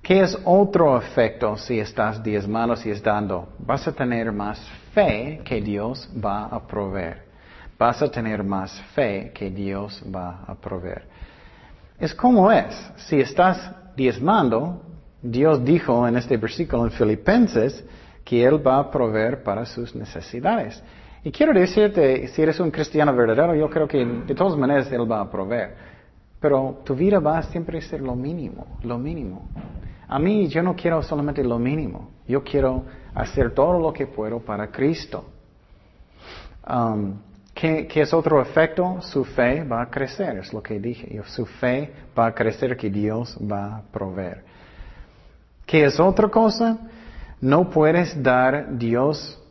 ¿Qué 0.01 0.21
es 0.21 0.35
otro 0.45 0.97
efecto 0.97 1.55
si 1.57 1.79
estás 1.79 2.23
diezmando, 2.23 2.75
si 2.75 2.89
estás 2.89 3.13
dando? 3.13 3.49
Vas 3.59 3.87
a 3.87 3.91
tener 3.91 4.31
más 4.31 4.59
fe 4.95 5.41
que 5.45 5.61
Dios 5.61 6.09
va 6.13 6.45
a 6.45 6.65
proveer. 6.65 7.25
Vas 7.77 8.01
a 8.01 8.09
tener 8.09 8.43
más 8.43 8.81
fe 8.95 9.31
que 9.31 9.51
Dios 9.51 10.03
va 10.13 10.43
a 10.47 10.55
proveer. 10.55 11.03
Es 11.99 12.15
como 12.15 12.51
es. 12.51 12.75
Si 12.95 13.19
estás 13.19 13.71
diezmando, 13.95 14.81
Dios 15.21 15.63
dijo 15.63 16.07
en 16.07 16.17
este 16.17 16.35
versículo 16.35 16.85
en 16.85 16.91
Filipenses 16.91 17.85
que 18.23 18.43
Él 18.43 18.65
va 18.65 18.79
a 18.79 18.89
proveer 18.89 19.43
para 19.43 19.67
sus 19.67 19.95
necesidades. 19.95 20.81
Y 21.23 21.31
quiero 21.31 21.53
decirte, 21.53 22.27
si 22.29 22.41
eres 22.41 22.59
un 22.59 22.71
cristiano 22.71 23.15
verdadero, 23.15 23.53
yo 23.53 23.69
creo 23.69 23.87
que 23.87 24.03
de 24.03 24.33
todas 24.33 24.57
maneras 24.57 24.91
Él 24.91 25.09
va 25.09 25.21
a 25.21 25.29
proveer. 25.29 25.75
Pero 26.39 26.81
tu 26.83 26.95
vida 26.95 27.19
va 27.19 27.37
a 27.37 27.43
siempre 27.43 27.79
ser 27.81 28.01
lo 28.01 28.15
mínimo, 28.15 28.65
lo 28.81 28.97
mínimo. 28.97 29.47
A 30.11 30.19
mí 30.19 30.49
yo 30.49 30.61
no 30.61 30.75
quiero 30.75 31.01
solamente 31.01 31.41
lo 31.41 31.57
mínimo. 31.57 32.09
Yo 32.27 32.43
quiero 32.43 32.83
hacer 33.15 33.53
todo 33.53 33.79
lo 33.79 33.93
que 33.93 34.07
puedo 34.07 34.41
para 34.41 34.67
Cristo. 34.67 35.23
Um, 36.67 37.13
¿qué, 37.53 37.87
es 37.95 38.13
otro 38.13 38.41
efecto? 38.41 39.01
Su 39.01 39.23
fe 39.23 39.63
va 39.63 39.83
a 39.83 39.89
crecer, 39.89 40.37
es 40.37 40.51
lo 40.51 40.61
que 40.61 40.81
dije. 40.81 41.21
Su 41.27 41.45
fe 41.45 41.93
va 42.17 42.25
a 42.27 42.33
crecer 42.33 42.75
que 42.75 42.89
Dios 42.89 43.37
va 43.39 43.77
a 43.77 43.81
proveer. 43.83 44.43
¿Qué 45.65 45.85
es 45.85 45.97
otra 45.97 46.27
cosa? 46.27 46.77
No 47.39 47.69
puedes 47.69 48.21
dar 48.21 48.77
Dios 48.77 49.41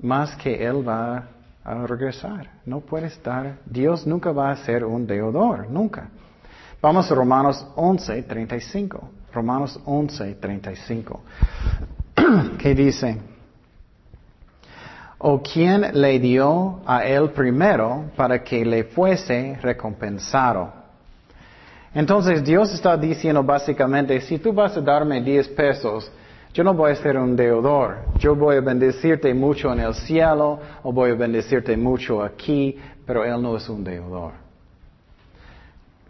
más 0.00 0.34
que 0.38 0.66
Él 0.66 0.86
va 0.86 1.28
a 1.62 1.86
regresar. 1.86 2.50
No 2.66 2.80
puedes 2.80 3.22
dar. 3.22 3.58
Dios 3.64 4.04
nunca 4.08 4.32
va 4.32 4.50
a 4.50 4.56
ser 4.56 4.84
un 4.84 5.06
deudor, 5.06 5.70
nunca. 5.70 6.08
Vamos 6.82 7.08
a 7.12 7.14
Romanos 7.14 7.64
11, 7.76 8.24
35. 8.24 9.17
Romanos 9.38 9.78
11, 9.84 10.34
35. 10.34 11.20
que 12.58 12.74
dice, 12.74 13.18
o 15.18 15.40
quién 15.40 15.92
le 15.92 16.18
dio 16.18 16.80
a 16.84 17.04
él 17.04 17.30
primero 17.30 18.10
para 18.16 18.42
que 18.42 18.64
le 18.64 18.84
fuese 18.84 19.56
recompensado. 19.62 20.72
Entonces 21.94 22.42
Dios 22.42 22.74
está 22.74 22.96
diciendo 22.96 23.44
básicamente, 23.44 24.20
si 24.22 24.38
tú 24.38 24.52
vas 24.52 24.76
a 24.76 24.80
darme 24.80 25.22
10 25.22 25.48
pesos, 25.50 26.10
yo 26.52 26.64
no 26.64 26.74
voy 26.74 26.90
a 26.90 26.96
ser 26.96 27.16
un 27.16 27.36
deudor, 27.36 27.98
yo 28.18 28.34
voy 28.34 28.56
a 28.56 28.60
bendecirte 28.60 29.32
mucho 29.34 29.72
en 29.72 29.78
el 29.78 29.94
cielo 29.94 30.58
o 30.82 30.92
voy 30.92 31.12
a 31.12 31.14
bendecirte 31.14 31.76
mucho 31.76 32.22
aquí, 32.24 32.76
pero 33.06 33.24
Él 33.24 33.40
no 33.40 33.56
es 33.56 33.68
un 33.68 33.84
deudor. 33.84 34.47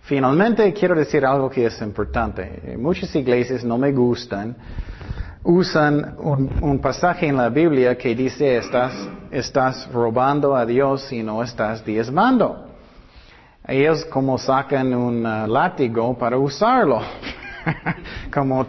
Finalmente 0.09 0.73
quiero 0.73 0.94
decir 0.94 1.27
algo 1.27 1.51
que 1.51 1.66
es 1.66 1.83
importante. 1.83 2.75
Muchas 2.79 3.14
iglesias 3.14 3.62
no 3.62 3.77
me 3.77 3.92
gustan. 3.92 4.57
Usan 5.42 6.16
un, 6.18 6.79
pasaje 6.81 7.27
en 7.27 7.37
la 7.37 7.51
Biblia 7.51 7.99
que 7.99 8.14
dice 8.14 8.57
estás, 8.57 8.94
estás 9.31 9.87
robando 9.92 10.57
a 10.57 10.64
Dios 10.64 11.12
y 11.12 11.23
no 11.23 11.42
estás 11.42 11.85
diezmando. 11.85 12.71
Ellos 13.66 14.07
como 14.07 14.38
sacan 14.38 14.94
un 14.94 15.27
uh, 15.27 15.47
látigo 15.47 16.16
para 16.16 16.38
usarlo. 16.38 17.03
como 18.33 18.66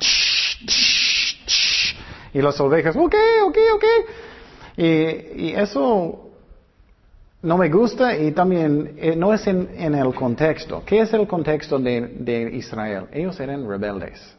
y 2.33 2.41
las 2.41 2.59
ovejas, 2.59 2.97
ok, 2.97 3.15
ok, 3.45 3.57
ok. 3.75 3.85
Y, 4.75 5.53
eso 5.55 6.28
no 7.41 7.57
me 7.57 7.69
gusta 7.69 8.17
y 8.17 8.31
también 8.31 8.95
eh, 8.97 9.15
no 9.15 9.33
es 9.33 9.47
en, 9.47 9.95
el 9.95 10.13
contexto. 10.13 10.83
¿Qué 10.85 10.99
es 10.99 11.13
el 11.13 11.27
contexto 11.27 11.79
de, 11.79 12.51
Israel? 12.53 13.05
Ellos 13.11 13.39
eran 13.39 13.67
rebeldes. 13.67 14.35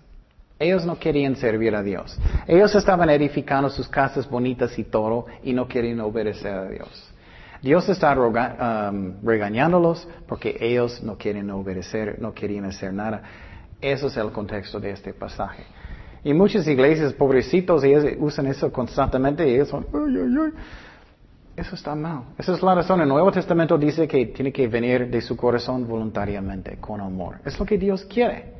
Ellos 0.59 0.85
no 0.85 0.99
querían 0.99 1.37
servir 1.37 1.75
a 1.75 1.83
Dios. 1.83 2.19
Ellos 2.47 2.75
estaban 2.75 3.09
edificando 3.09 3.71
sus 3.71 3.89
casas 3.89 4.29
bonitas 4.29 4.79
y 4.79 4.85
todo 4.85 5.25
y 5.43 5.55
no 5.55 5.67
querían 5.67 6.01
obedecer 6.01 6.53
a 6.53 6.69
Dios. 6.69 7.11
Dios 7.63 7.89
está 7.89 8.15
um, 8.19 9.15
regañándolos 9.23 10.07
porque 10.27 10.57
ellos 10.61 11.03
no 11.03 11.17
quieren 11.17 11.51
obedecer, 11.51 12.21
no 12.21 12.35
querían 12.35 12.67
hacer 12.67 12.93
nada. 12.93 13.23
Eso 13.81 14.09
es 14.09 14.17
el 14.19 14.31
contexto 14.31 14.79
de 14.79 14.91
este 14.91 15.15
pasaje. 15.15 15.65
Y 16.23 16.35
muchas 16.35 16.67
iglesias, 16.67 17.15
pobrecitos, 17.15 17.83
ellos 17.83 18.05
usan 18.19 18.47
eso 18.47 18.71
constantemente 18.71 19.49
y 19.49 19.55
ellos 19.55 19.69
son, 19.69 19.87
Eso 21.61 21.75
está 21.75 21.94
mal. 21.94 22.23
Esa 22.38 22.55
es 22.55 22.62
la 22.62 22.75
razón. 22.75 23.03
El 23.03 23.09
Nuevo 23.09 23.31
Testamento 23.31 23.77
dice 23.77 24.09
que 24.09 24.27
tiene 24.27 24.51
que 24.51 24.66
venir 24.66 25.11
de 25.11 25.20
su 25.20 25.37
corazón 25.37 25.87
voluntariamente, 25.87 26.79
con 26.79 27.03
amor. 27.03 27.37
Es 27.44 27.59
lo 27.61 27.66
que 27.66 27.77
Dios 27.77 28.03
quiere. 28.07 28.55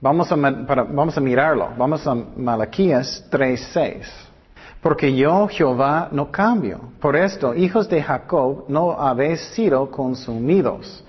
Vamos 0.00 0.32
a, 0.32 0.36
vamos 0.36 1.18
a 1.18 1.20
mirarlo. 1.20 1.68
Vamos 1.76 2.06
a 2.06 2.14
Malaquías 2.14 3.28
3.6. 3.30 4.06
Porque 4.80 5.14
yo, 5.14 5.46
Jehová, 5.46 6.08
no 6.10 6.32
cambio. 6.32 6.80
Por 7.02 7.16
esto, 7.16 7.54
hijos 7.54 7.86
de 7.90 8.02
Jacob, 8.02 8.64
no 8.66 8.92
habéis 8.92 9.40
sido 9.54 9.90
consumidos. 9.90 11.04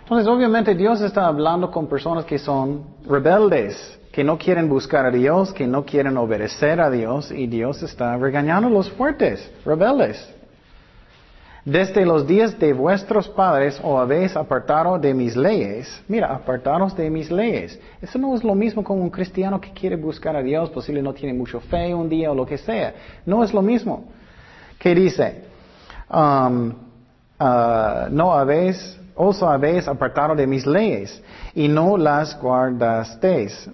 Entonces, 0.00 0.26
obviamente, 0.26 0.74
Dios 0.74 1.02
está 1.02 1.26
hablando 1.26 1.70
con 1.70 1.86
personas 1.86 2.24
que 2.24 2.38
son 2.38 2.82
rebeldes 3.06 3.98
que 4.10 4.24
no 4.24 4.38
quieren 4.38 4.68
buscar 4.68 5.06
a 5.06 5.10
Dios, 5.10 5.52
que 5.52 5.66
no 5.66 5.84
quieren 5.84 6.16
obedecer 6.18 6.80
a 6.80 6.90
Dios 6.90 7.30
y 7.30 7.46
Dios 7.46 7.82
está 7.82 8.16
regañando 8.16 8.68
a 8.68 8.70
los 8.70 8.90
fuertes, 8.90 9.50
rebeldes. 9.64 10.41
Desde 11.64 12.04
los 12.04 12.26
días 12.26 12.58
de 12.58 12.72
vuestros 12.72 13.28
padres 13.28 13.80
os 13.84 14.00
habéis 14.00 14.36
apartado 14.36 14.98
de 14.98 15.14
mis 15.14 15.36
leyes. 15.36 16.02
Mira, 16.08 16.34
apartaros 16.34 16.96
de 16.96 17.08
mis 17.08 17.30
leyes. 17.30 17.78
Eso 18.00 18.18
no 18.18 18.34
es 18.34 18.42
lo 18.42 18.56
mismo 18.56 18.82
con 18.82 19.00
un 19.00 19.10
cristiano 19.10 19.60
que 19.60 19.70
quiere 19.70 19.94
buscar 19.94 20.34
a 20.34 20.42
Dios, 20.42 20.70
posible 20.70 21.00
no 21.00 21.14
tiene 21.14 21.32
mucho 21.32 21.60
fe 21.60 21.94
un 21.94 22.08
día 22.08 22.32
o 22.32 22.34
lo 22.34 22.44
que 22.44 22.58
sea. 22.58 22.94
No 23.24 23.44
es 23.44 23.54
lo 23.54 23.62
mismo. 23.62 24.06
¿Qué 24.76 24.92
dice? 24.92 25.44
Um, 26.10 26.72
uh, 27.38 28.10
no 28.10 28.32
habéis, 28.32 28.98
os 29.14 29.40
habéis 29.40 29.86
apartado 29.86 30.34
de 30.34 30.48
mis 30.48 30.66
leyes 30.66 31.22
y 31.54 31.68
no 31.68 31.96
las 31.96 32.40
guardasteis. 32.40 33.70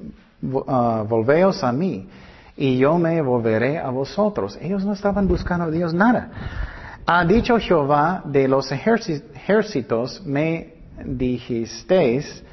Ah, 0.68 1.05
volveos 1.09 1.64
a 1.64 1.72
mí 1.72 2.07
y 2.55 2.77
yo 2.77 2.98
me 2.98 3.22
volveré 3.22 3.79
a 3.79 3.88
vosotros. 3.88 4.59
Ellos 4.61 4.85
no 4.85 4.92
estaban 4.92 5.27
buscando 5.27 5.64
a 5.64 5.70
Dios 5.70 5.94
nada. 5.94 6.31
Ha 7.10 7.24
dicho 7.24 7.58
Jehová 7.58 8.20
de 8.22 8.46
los 8.46 8.70
ejércitos, 8.70 10.22
me 10.26 10.74
dijisteis, 11.06 12.44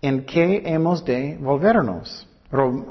¿en 0.00 0.24
qué 0.24 0.62
hemos 0.64 1.04
de 1.04 1.36
volvernos? 1.38 2.26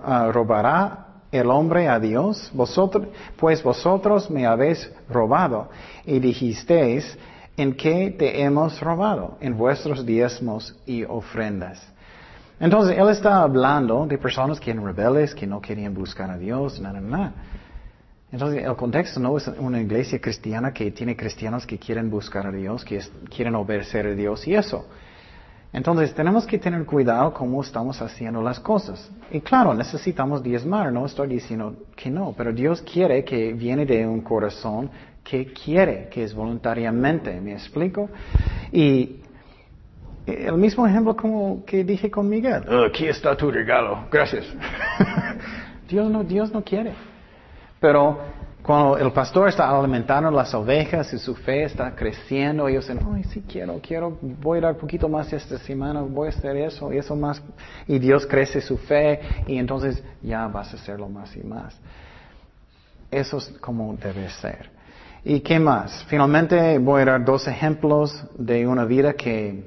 Ah, 0.05 0.29
¿Robará 0.31 1.23
el 1.31 1.49
hombre 1.49 1.89
a 1.89 1.99
Dios? 1.99 2.51
Vosotros, 2.53 3.07
pues 3.37 3.63
vosotros 3.63 4.29
me 4.29 4.45
habéis 4.45 4.87
robado 5.09 5.69
y 6.05 6.19
dijisteis, 6.19 7.17
¿en 7.57 7.73
qué 7.73 8.11
te 8.15 8.43
hemos 8.43 8.79
robado? 8.79 9.39
En 9.41 9.57
vuestros 9.57 10.05
diezmos 10.05 10.75
y 10.85 11.05
ofrendas. 11.05 11.81
Entonces, 12.59 12.95
él 12.99 13.09
está 13.09 13.41
hablando 13.41 14.05
de 14.05 14.19
personas 14.19 14.59
que 14.59 14.69
eran 14.69 14.85
rebeldes, 14.85 15.33
que 15.33 15.47
no 15.47 15.59
querían 15.59 15.95
buscar 15.95 16.29
a 16.29 16.37
Dios, 16.37 16.79
nada, 16.79 17.01
nada. 17.01 17.33
Entonces, 18.33 18.65
el 18.65 18.75
contexto 18.75 19.19
no 19.19 19.37
es 19.37 19.47
una 19.59 19.79
iglesia 19.79 20.19
cristiana 20.19 20.73
que 20.73 20.89
tiene 20.89 21.15
cristianos 21.15 21.67
que 21.67 21.77
quieren 21.77 22.09
buscar 22.09 22.47
a 22.47 22.51
Dios, 22.51 22.83
que 22.83 22.99
quieren 23.29 23.53
obedecer 23.53 24.07
a 24.07 24.15
Dios 24.15 24.47
y 24.47 24.55
eso. 24.55 24.87
Entonces, 25.71 26.15
tenemos 26.15 26.47
que 26.47 26.57
tener 26.57 26.83
cuidado 26.83 27.31
cómo 27.31 27.61
estamos 27.61 28.01
haciendo 28.01 28.41
las 28.41 28.59
cosas. 28.59 29.07
Y 29.29 29.39
claro, 29.41 29.75
necesitamos 29.75 30.41
diezmar, 30.41 30.91
no 30.91 31.05
estoy 31.05 31.27
diciendo 31.27 31.75
que 31.95 32.09
no, 32.09 32.33
pero 32.35 32.51
Dios 32.51 32.81
quiere 32.81 33.23
que 33.23 33.53
viene 33.53 33.85
de 33.85 34.07
un 34.07 34.21
corazón 34.21 34.89
que 35.23 35.53
quiere, 35.53 36.09
que 36.09 36.23
es 36.23 36.33
voluntariamente, 36.33 37.39
¿me 37.39 37.53
explico? 37.53 38.09
Y 38.71 39.17
el 40.25 40.57
mismo 40.57 40.87
ejemplo 40.87 41.15
como 41.15 41.63
que 41.65 41.83
dije 41.83 42.09
con 42.09 42.27
Miguel. 42.27 42.63
Aquí 42.89 43.05
está 43.05 43.37
tu 43.37 43.51
regalo, 43.51 44.07
gracias. 44.11 44.47
Dios 45.87 46.09
no, 46.09 46.23
Dios 46.23 46.51
no 46.51 46.63
quiere. 46.63 47.12
Pero 47.83 48.17
cuando 48.61 48.97
el 48.97 49.11
pastor 49.11 49.49
está 49.49 49.69
alimentando 49.69 50.31
las 50.31 50.53
ovejas 50.53 51.11
y 51.11 51.19
su 51.19 51.35
fe 51.35 51.65
está 51.65 51.93
creciendo, 51.93 52.69
ellos 52.69 52.87
dicen, 52.87 53.05
ay, 53.13 53.25
sí 53.25 53.43
quiero, 53.45 53.81
quiero, 53.85 54.17
voy 54.21 54.59
a 54.59 54.61
dar 54.61 54.73
un 54.75 54.79
poquito 54.79 55.09
más 55.09 55.33
esta 55.33 55.57
semana, 55.57 56.01
voy 56.01 56.27
a 56.27 56.29
hacer 56.29 56.55
eso 56.55 56.93
y 56.93 56.97
eso 56.97 57.13
más. 57.13 57.43
Y 57.85 57.99
Dios 57.99 58.25
crece 58.25 58.61
su 58.61 58.77
fe 58.77 59.19
y 59.47 59.57
entonces 59.57 60.01
ya 60.21 60.47
vas 60.47 60.71
a 60.73 60.77
hacerlo 60.77 61.09
más 61.09 61.35
y 61.35 61.43
más. 61.43 61.77
Eso 63.11 63.39
es 63.39 63.49
como 63.59 63.93
debe 63.97 64.29
ser. 64.29 64.69
¿Y 65.25 65.41
qué 65.41 65.59
más? 65.59 66.05
Finalmente 66.05 66.79
voy 66.79 67.01
a 67.01 67.05
dar 67.05 67.25
dos 67.25 67.45
ejemplos 67.49 68.25
de 68.37 68.65
una 68.65 68.85
vida 68.85 69.11
que 69.11 69.61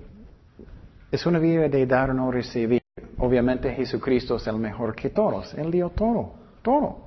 es 1.12 1.26
una 1.26 1.38
vida 1.38 1.68
de 1.68 1.84
dar 1.84 2.12
o 2.12 2.14
no 2.14 2.30
recibir. 2.30 2.82
Obviamente 3.18 3.74
Jesucristo 3.74 4.36
es 4.36 4.46
el 4.46 4.56
mejor 4.56 4.94
que 4.94 5.10
todos. 5.10 5.52
Él 5.52 5.70
dio 5.70 5.90
todo, 5.90 6.32
todo. 6.62 7.05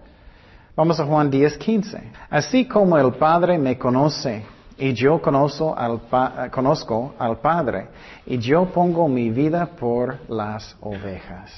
Vamos 0.79 0.97
a 0.97 1.05
Juan 1.05 1.29
10, 1.29 1.57
15. 1.57 2.01
Así 2.29 2.65
como 2.65 2.97
el 2.97 3.11
Padre 3.15 3.57
me 3.57 3.77
conoce 3.77 4.45
y 4.77 4.93
yo 4.93 5.21
conozco 5.21 5.77
al, 5.77 5.99
conozco 6.49 7.15
al 7.19 7.39
Padre 7.39 7.89
y 8.25 8.37
yo 8.37 8.63
pongo 8.67 9.09
mi 9.09 9.29
vida 9.29 9.65
por 9.77 10.19
las 10.29 10.77
ovejas. 10.79 11.51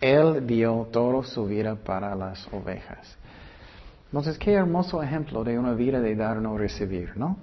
Él 0.00 0.46
dio 0.46 0.86
todo 0.92 1.24
su 1.24 1.46
vida 1.46 1.74
para 1.74 2.14
las 2.14 2.46
ovejas. 2.52 3.18
Entonces, 4.06 4.38
qué 4.38 4.52
hermoso 4.52 5.02
ejemplo 5.02 5.42
de 5.42 5.58
una 5.58 5.72
vida 5.72 6.00
de 6.00 6.14
dar 6.14 6.36
no 6.36 6.56
recibir, 6.56 7.16
¿no? 7.16 7.38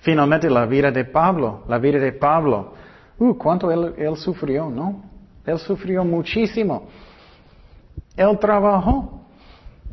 Finalmente, 0.00 0.50
la 0.50 0.66
vida 0.66 0.90
de 0.90 1.04
Pablo, 1.04 1.62
la 1.68 1.78
vida 1.78 2.00
de 2.00 2.10
Pablo. 2.10 2.74
Uh, 3.16 3.34
cuánto 3.34 3.70
él, 3.70 3.94
él 3.96 4.16
sufrió, 4.16 4.70
¿no? 4.70 5.04
Él 5.46 5.60
sufrió 5.60 6.04
muchísimo. 6.04 6.88
Él 8.16 8.36
trabajó. 8.40 9.15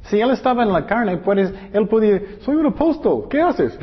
Si 0.04 0.20
él 0.20 0.32
estaba 0.32 0.64
en 0.64 0.74
la 0.74 0.86
carne, 0.86 1.18
puedes, 1.18 1.54
él 1.72 1.88
podía, 1.88 2.22
soy 2.42 2.56
un 2.56 2.68
apóstol, 2.68 3.28
¿qué 3.30 3.42
haces? 3.42 3.78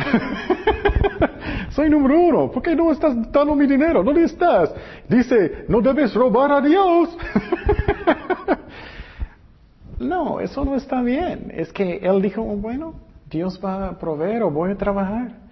soy 1.71 1.89
número 1.89 2.21
uno, 2.21 2.51
¿por 2.51 2.63
qué 2.63 2.77
no 2.77 2.93
estás 2.93 3.15
dando 3.33 3.55
mi 3.55 3.67
dinero? 3.67 4.03
¿Dónde 4.03 4.25
estás? 4.25 4.75
Dice, 5.09 5.65
no 5.69 5.81
debes 5.81 6.15
robar 6.15 6.53
a 6.53 6.61
Dios. 6.61 7.17
no, 9.99 10.41
eso 10.41 10.65
no 10.65 10.77
está 10.77 11.01
bien. 11.01 11.51
Es 11.55 11.73
que 11.73 11.97
él 12.03 12.21
dijo, 12.21 12.43
bueno, 12.43 12.95
Dios 13.31 13.59
va 13.65 13.89
a 13.89 13.99
proveer 13.99 14.43
o 14.43 14.51
voy 14.51 14.73
a 14.73 14.77
trabajar. 14.77 15.50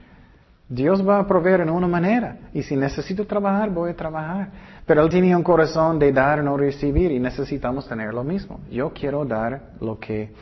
Dios 0.68 1.06
va 1.06 1.18
a 1.18 1.26
proveer 1.26 1.60
en 1.60 1.70
una 1.70 1.88
manera. 1.88 2.36
Y 2.52 2.62
si 2.62 2.76
necesito 2.76 3.26
trabajar, 3.26 3.70
voy 3.70 3.90
a 3.90 3.96
trabajar. 3.96 4.50
Pero 4.84 5.02
Él 5.02 5.08
tenía 5.08 5.36
un 5.36 5.42
corazón 5.42 5.98
de 5.98 6.12
dar, 6.12 6.44
no 6.44 6.56
recibir. 6.56 7.10
Y 7.10 7.18
necesitamos 7.18 7.88
tener 7.88 8.12
lo 8.12 8.22
mismo. 8.22 8.60
Yo 8.70 8.92
quiero 8.92 9.24
dar 9.24 9.72
lo 9.80 9.98
que... 9.98 10.32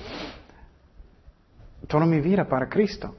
Toda 1.87 2.07
mi 2.07 2.21
vida 2.21 2.45
para 2.45 2.69
Cristo. 2.69 3.15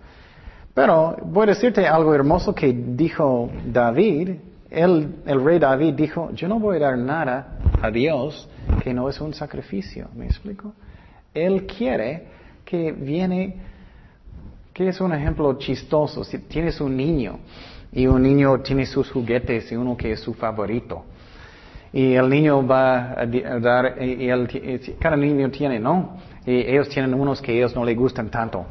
Pero 0.74 1.16
voy 1.24 1.44
a 1.44 1.48
decirte 1.48 1.88
algo 1.88 2.14
hermoso 2.14 2.54
que 2.54 2.74
dijo 2.74 3.50
David. 3.66 4.36
el 4.70 5.44
rey 5.44 5.60
David 5.60 5.94
dijo, 5.94 6.32
yo 6.34 6.50
no 6.50 6.60
voy 6.60 6.76
a 6.78 6.80
dar 6.80 6.98
nada 6.98 7.58
a 7.82 7.90
Dios 7.90 8.50
que 8.84 8.94
no 8.94 9.08
es 9.08 9.20
un 9.22 9.34
sacrificio. 9.34 10.10
¿Me 10.14 10.26
explico? 10.26 10.74
Él 11.34 11.66
quiere 11.66 12.28
que 12.66 12.92
viene 12.92 13.56
¿Qué 14.78 14.90
es 14.90 15.02
un 15.02 15.12
ejemplo 15.12 15.58
chistoso? 15.58 16.24
Si 16.24 16.38
tienes 16.38 16.80
un 16.80 16.96
niño 16.96 17.40
y 17.92 18.06
un 18.06 18.22
niño 18.22 18.60
tiene 18.60 18.86
sus 18.86 19.10
juguetes 19.10 19.72
y 19.72 19.76
uno 19.76 19.98
que 19.98 20.12
es 20.12 20.20
su 20.20 20.36
favorito. 20.36 21.04
Y 21.92 22.14
el 22.14 22.30
niño 22.30 22.64
va 22.68 23.20
a 23.20 23.26
dar, 23.60 23.96
y 24.00 24.30
cada 25.00 25.16
niño 25.16 25.50
tiene, 25.50 25.80
¿no? 25.80 26.18
Y 26.46 26.58
ellos 26.58 26.90
tienen 26.90 27.16
unos 27.16 27.42
que 27.42 27.58
ellos 27.58 27.76
no 27.76 27.84
le 27.84 27.96
gustan 27.96 28.30
tanto. 28.30 28.68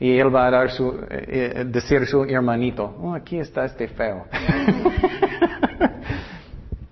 Y 0.00 0.16
él 0.16 0.34
va 0.34 0.46
a 0.46 0.50
dar 0.50 0.70
su, 0.70 0.88
eh, 1.10 1.52
eh, 1.54 1.64
decir 1.66 2.06
su 2.06 2.24
hermanito, 2.24 2.96
oh, 3.02 3.12
aquí 3.12 3.38
está 3.38 3.66
este 3.66 3.88
feo. 3.88 4.24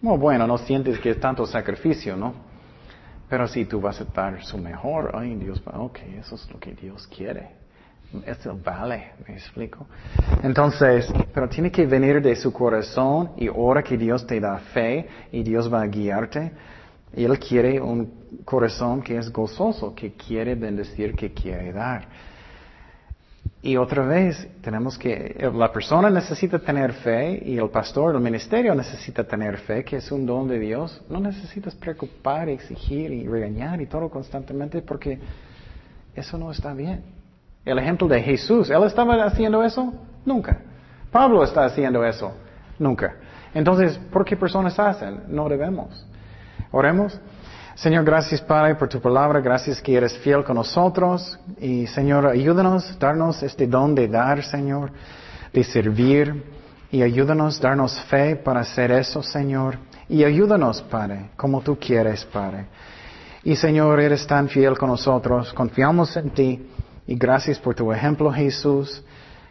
Bueno, 0.03 0.19
bueno, 0.21 0.47
no 0.47 0.59
sientes 0.59 0.99
que 0.99 1.13
es 1.13 1.19
tanto 1.19 1.47
sacrificio, 1.47 2.15
¿no? 2.15 2.35
Pero 3.27 3.49
si 3.49 3.65
tú 3.65 3.81
vas 3.81 3.99
a 4.03 4.05
dar 4.05 4.45
su 4.45 4.59
mejor, 4.59 5.13
ay, 5.15 5.35
Dios, 5.37 5.63
ok, 5.65 5.99
eso 6.19 6.35
es 6.35 6.47
lo 6.53 6.61
que 6.61 6.75
Dios 6.75 7.07
quiere. 7.07 7.59
Eso 8.27 8.59
vale, 8.65 9.13
me 9.27 9.35
explico. 9.35 9.87
Entonces, 10.43 11.13
pero 11.33 11.49
tiene 11.49 11.71
que 11.71 11.87
venir 11.87 12.21
de 12.21 12.35
su 12.35 12.53
corazón 12.53 13.31
y 13.37 13.47
ahora 13.47 13.83
que 13.83 13.97
Dios 13.97 14.27
te 14.27 14.41
da 14.41 14.59
fe 14.59 15.09
y 15.31 15.43
Dios 15.45 15.73
va 15.73 15.83
a 15.83 15.87
guiarte. 15.87 16.51
Él 17.13 17.39
quiere 17.39 17.81
un 17.81 18.41
corazón 18.45 19.03
que 19.03 19.17
es 19.17 19.33
gozoso, 19.33 19.95
que 19.95 20.13
quiere 20.15 20.57
bendecir, 20.57 21.15
que 21.15 21.33
quiere 21.33 21.73
dar. 21.73 22.09
Y 23.63 23.77
otra 23.77 24.05
vez, 24.07 24.49
tenemos 24.63 24.97
que, 24.97 25.49
la 25.55 25.71
persona 25.71 26.09
necesita 26.09 26.59
tener 26.59 26.95
fe 26.95 27.43
y 27.45 27.59
el 27.59 27.69
pastor, 27.69 28.15
el 28.15 28.21
ministerio 28.21 28.75
necesita 28.75 29.23
tener 29.23 29.59
fe, 29.59 29.85
que 29.85 29.97
es 29.97 30.11
un 30.11 30.25
don 30.25 30.49
de 30.49 30.59
Dios. 30.59 31.03
No 31.11 31.21
necesitas 31.21 31.75
preocupar, 31.75 32.49
exigir 32.49 33.13
y 33.13 33.29
regañar 33.29 33.81
y 33.81 33.87
todo 33.87 34.09
constantemente 34.09 34.81
porque 34.83 35.19
eso 36.15 36.39
no 36.39 36.51
está 36.51 36.73
bien. 36.73 37.20
El 37.65 37.79
ejemplo 37.79 38.09
de 38.09 38.23
Jesús, 38.23 38.71
¿él 38.71 38.83
estaba 38.85 39.23
haciendo 39.25 39.63
eso? 39.63 39.93
Nunca. 40.25 40.59
Pablo 41.11 41.43
está 41.43 41.65
haciendo 41.65 42.05
eso? 42.05 42.33
Nunca. 42.79 43.17
Entonces, 43.53 43.99
¿por 44.11 44.25
qué 44.25 44.37
personas 44.37 44.79
hacen? 44.79 45.25
No 45.29 45.49
debemos. 45.49 46.07
Oremos. 46.71 47.21
Señor, 47.75 48.05
gracias 48.05 48.43
Padre 48.43 48.75
por 48.75 48.89
tu 48.89 49.01
palabra, 49.01 49.41
gracias 49.41 49.81
que 49.81 49.95
eres 49.95 50.17
fiel 50.19 50.45
con 50.45 50.57
nosotros 50.57 51.39
y 51.59 51.87
Señor, 51.87 52.27
ayúdanos, 52.27 52.99
darnos 52.99 53.43
este 53.43 53.67
don 53.67 53.95
de 53.95 54.07
dar, 54.07 54.43
Señor, 54.43 54.93
de 55.53 55.65
servir 55.65 56.45
y 56.91 57.03
ayúdanos, 57.03 57.59
darnos 57.59 57.99
fe 58.03 58.37
para 58.37 58.61
hacer 58.61 58.91
eso, 58.91 59.23
Señor, 59.23 59.79
y 60.09 60.25
ayúdanos, 60.25 60.83
Padre, 60.83 61.31
como 61.37 61.63
tú 61.63 61.79
quieres, 61.79 62.25
Padre. 62.27 62.67
Y 63.45 63.57
Señor, 63.57 63.99
eres 64.01 64.27
tan 64.27 64.49
fiel 64.49 64.77
con 64.77 64.91
nosotros, 64.91 65.53
confiamos 65.55 66.15
en 66.17 66.31
ti 66.31 66.69
y 67.07 67.17
gracias 67.17 67.59
por 67.59 67.75
tu 67.75 67.93
ejemplo, 67.93 68.33
Jesús, 68.33 69.03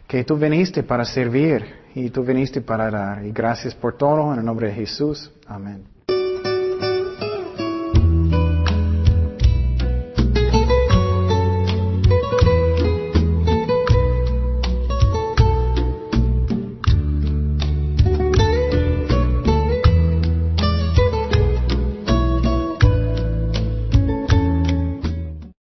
que 0.06 0.24
tú 0.24 0.36
viniste 0.36 0.82
para 0.82 1.04
servir 1.04 1.64
y 1.94 2.10
tú 2.10 2.22
viniste 2.22 2.60
para 2.60 2.90
dar. 2.90 3.24
Y 3.24 3.32
gracias 3.32 3.74
por 3.74 3.96
todo 3.96 4.32
en 4.32 4.40
el 4.40 4.44
nombre 4.44 4.68
de 4.68 4.74
Jesús. 4.74 5.30
Amén. 5.46 5.99